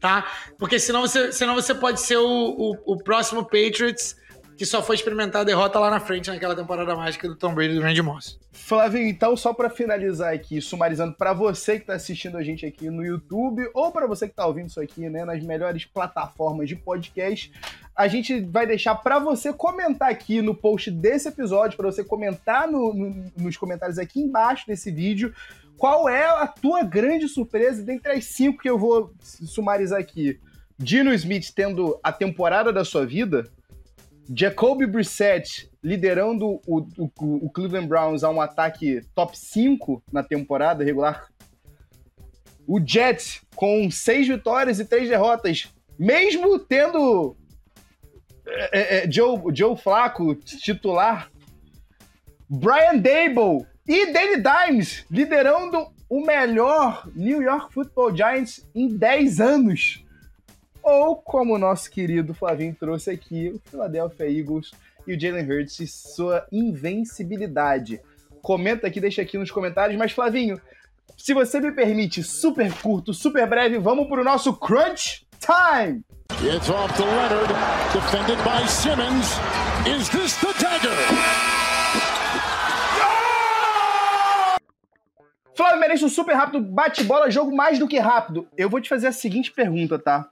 [0.00, 0.26] Tá?
[0.58, 4.16] Porque senão você, senão você pode ser o, o, o próximo Patriots
[4.60, 7.72] que só foi experimentar a derrota lá na frente naquela temporada mágica do Tom Brady
[7.72, 8.38] e do Randy Moss.
[8.52, 12.90] Flávio, então só para finalizar aqui, sumarizando para você que está assistindo a gente aqui
[12.90, 16.76] no YouTube ou para você que está ouvindo isso aqui, né, nas melhores plataformas de
[16.76, 17.50] podcast,
[17.96, 22.68] a gente vai deixar para você comentar aqui no post desse episódio, para você comentar
[22.68, 25.34] no, no, nos comentários aqui embaixo desse vídeo,
[25.78, 30.38] qual é a tua grande surpresa dentre as cinco que eu vou sumarizar aqui.
[30.78, 33.50] Dino Smith tendo a temporada da sua vida,
[34.32, 40.84] Jacoby Brissett liderando o, o, o, Cleveland Browns a um ataque top 5 na temporada
[40.84, 41.26] regular.
[42.66, 47.36] O Jets com seis vitórias e três derrotas, mesmo tendo
[48.46, 51.30] é, é, é Joe, Joe Flacco titular.
[52.48, 60.04] Brian Dable e Danny Dimes liderando o melhor New York Football Giants em 10 anos.
[60.82, 64.70] Ou, como o nosso querido Flavinho trouxe aqui, o Philadelphia Eagles
[65.06, 68.00] e o Jalen Hurts e sua invencibilidade.
[68.42, 69.98] Comenta aqui, deixa aqui nos comentários.
[69.98, 70.60] Mas, Flavinho,
[71.16, 76.02] se você me permite, super curto, super breve, vamos para o nosso Crunch Time!
[76.42, 77.52] It's off to Leonard,
[77.92, 79.26] defended by Simmons.
[79.86, 80.90] Is this the dagger?
[85.54, 88.48] Flávio merece um super rápido bate-bola, jogo mais do que rápido.
[88.56, 90.30] Eu vou te fazer a seguinte pergunta, tá?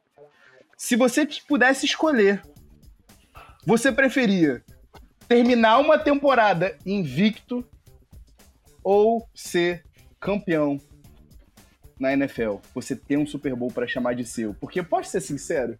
[0.78, 2.40] Se você pudesse escolher,
[3.66, 4.64] você preferia
[5.26, 7.68] terminar uma temporada invicto
[8.84, 9.84] ou ser
[10.20, 10.80] campeão
[11.98, 12.58] na NFL?
[12.76, 14.54] Você ter um Super Bowl para chamar de seu?
[14.54, 15.76] Porque, pode ser sincero,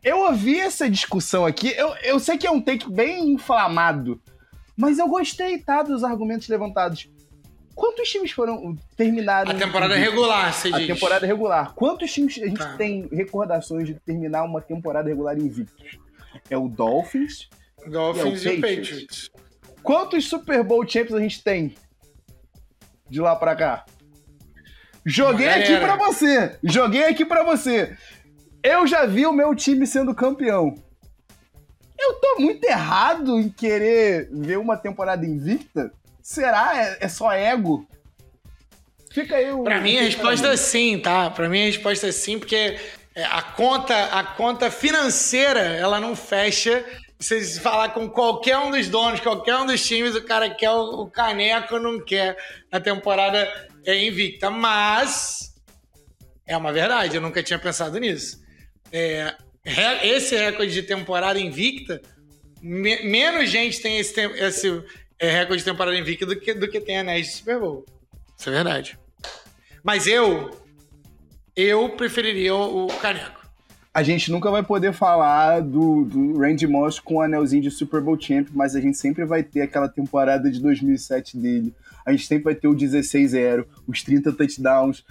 [0.00, 4.22] eu ouvi essa discussão aqui, eu, eu sei que é um take bem inflamado,
[4.76, 7.10] mas eu gostei, tá, dos argumentos levantados.
[7.76, 9.50] Quantos times foram terminaram?
[9.50, 10.86] A temporada regular, você A diz.
[10.86, 11.74] temporada regular.
[11.74, 12.74] Quantos times a gente tá.
[12.78, 15.98] tem recordações de terminar uma temporada regular invictos?
[16.48, 17.50] É o Dolphins.
[17.86, 18.88] Dolphins e, é o, e Patriots.
[18.88, 19.30] Patriots.
[19.82, 21.74] Quantos Super Bowl Champions a gente tem
[23.10, 23.84] de lá pra cá?
[25.04, 26.58] Joguei aqui pra você.
[26.64, 27.94] Joguei aqui pra você.
[28.62, 30.74] Eu já vi o meu time sendo campeão.
[31.98, 35.92] Eu tô muito errado em querer ver uma temporada invicta?
[36.26, 36.72] Será?
[36.74, 37.88] É, é só ego?
[39.12, 39.62] Fica aí o.
[39.62, 41.30] Pra mim a resposta é sim, tá?
[41.30, 42.80] Pra mim a resposta é sim, porque
[43.14, 46.84] é, a conta, a conta financeira ela não fecha.
[47.20, 50.70] Se você falar com qualquer um dos donos, qualquer um dos times, o cara quer
[50.70, 52.36] o, o caneco, não quer
[52.72, 53.48] na temporada
[53.84, 54.50] é invicta.
[54.50, 55.54] Mas
[56.44, 58.42] é uma verdade, eu nunca tinha pensado nisso.
[58.90, 59.32] É,
[60.02, 62.02] esse recorde de temporada invicta,
[62.60, 64.84] me, menos gente tem esse, esse,
[65.18, 67.84] é recorde de temporada invicta do que, do que tem anéis de Super Bowl.
[68.36, 68.98] Isso é verdade.
[69.82, 70.50] Mas eu,
[71.54, 73.46] eu preferiria o, o Caneco.
[73.94, 78.02] A gente nunca vai poder falar do, do Randy Moss com o anelzinho de Super
[78.02, 81.74] Bowl Champ, mas a gente sempre vai ter aquela temporada de 2007 dele.
[82.04, 85.02] A gente sempre vai ter o 16-0, os 30 touchdowns.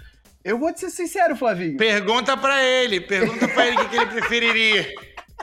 [0.44, 1.78] Eu vou te ser sincero, Flavinho.
[1.78, 4.88] Pergunta para ele, pergunta para ele o que, que ele preferiria.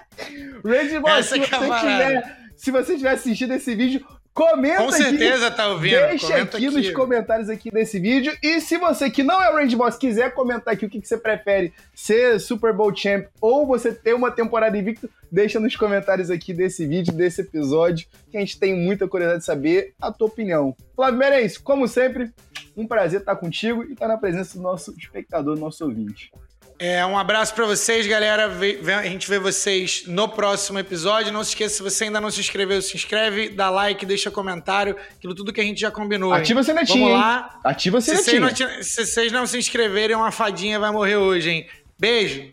[0.64, 5.48] Randy Moss, se, é você tiver, se você tiver assistido esse vídeo, Comenta Com certeza
[5.48, 5.96] aqui, tá ouvindo.
[5.96, 8.34] Deixa Comenta aqui, aqui, nos comentários aqui desse vídeo.
[8.42, 11.06] E se você que não é o Range Boss quiser comentar aqui o que, que
[11.06, 16.30] você prefere, ser Super Bowl Champ ou você ter uma temporada invicta, deixa nos comentários
[16.30, 20.28] aqui desse vídeo, desse episódio, que a gente tem muita curiosidade de saber a tua
[20.28, 20.74] opinião.
[20.96, 22.32] Flávio Merenço, como sempre,
[22.74, 26.30] um prazer estar contigo e estar na presença do nosso espectador, do nosso ouvinte.
[26.78, 28.46] É, um abraço para vocês, galera.
[28.46, 31.32] A gente vê vocês no próximo episódio.
[31.32, 34.96] Não se esqueça, se você ainda não se inscreveu, se inscreve, dá like, deixa comentário,
[35.16, 36.32] aquilo tudo que a gente já combinou.
[36.32, 36.62] Ativa hein?
[36.62, 37.04] a sinetinha.
[37.04, 37.60] Vamos lá.
[37.64, 38.24] Ativa o sinetinha.
[38.24, 41.66] Se vocês, não, se vocês não se inscreverem, uma fadinha vai morrer hoje, hein?
[41.98, 42.50] Beijo.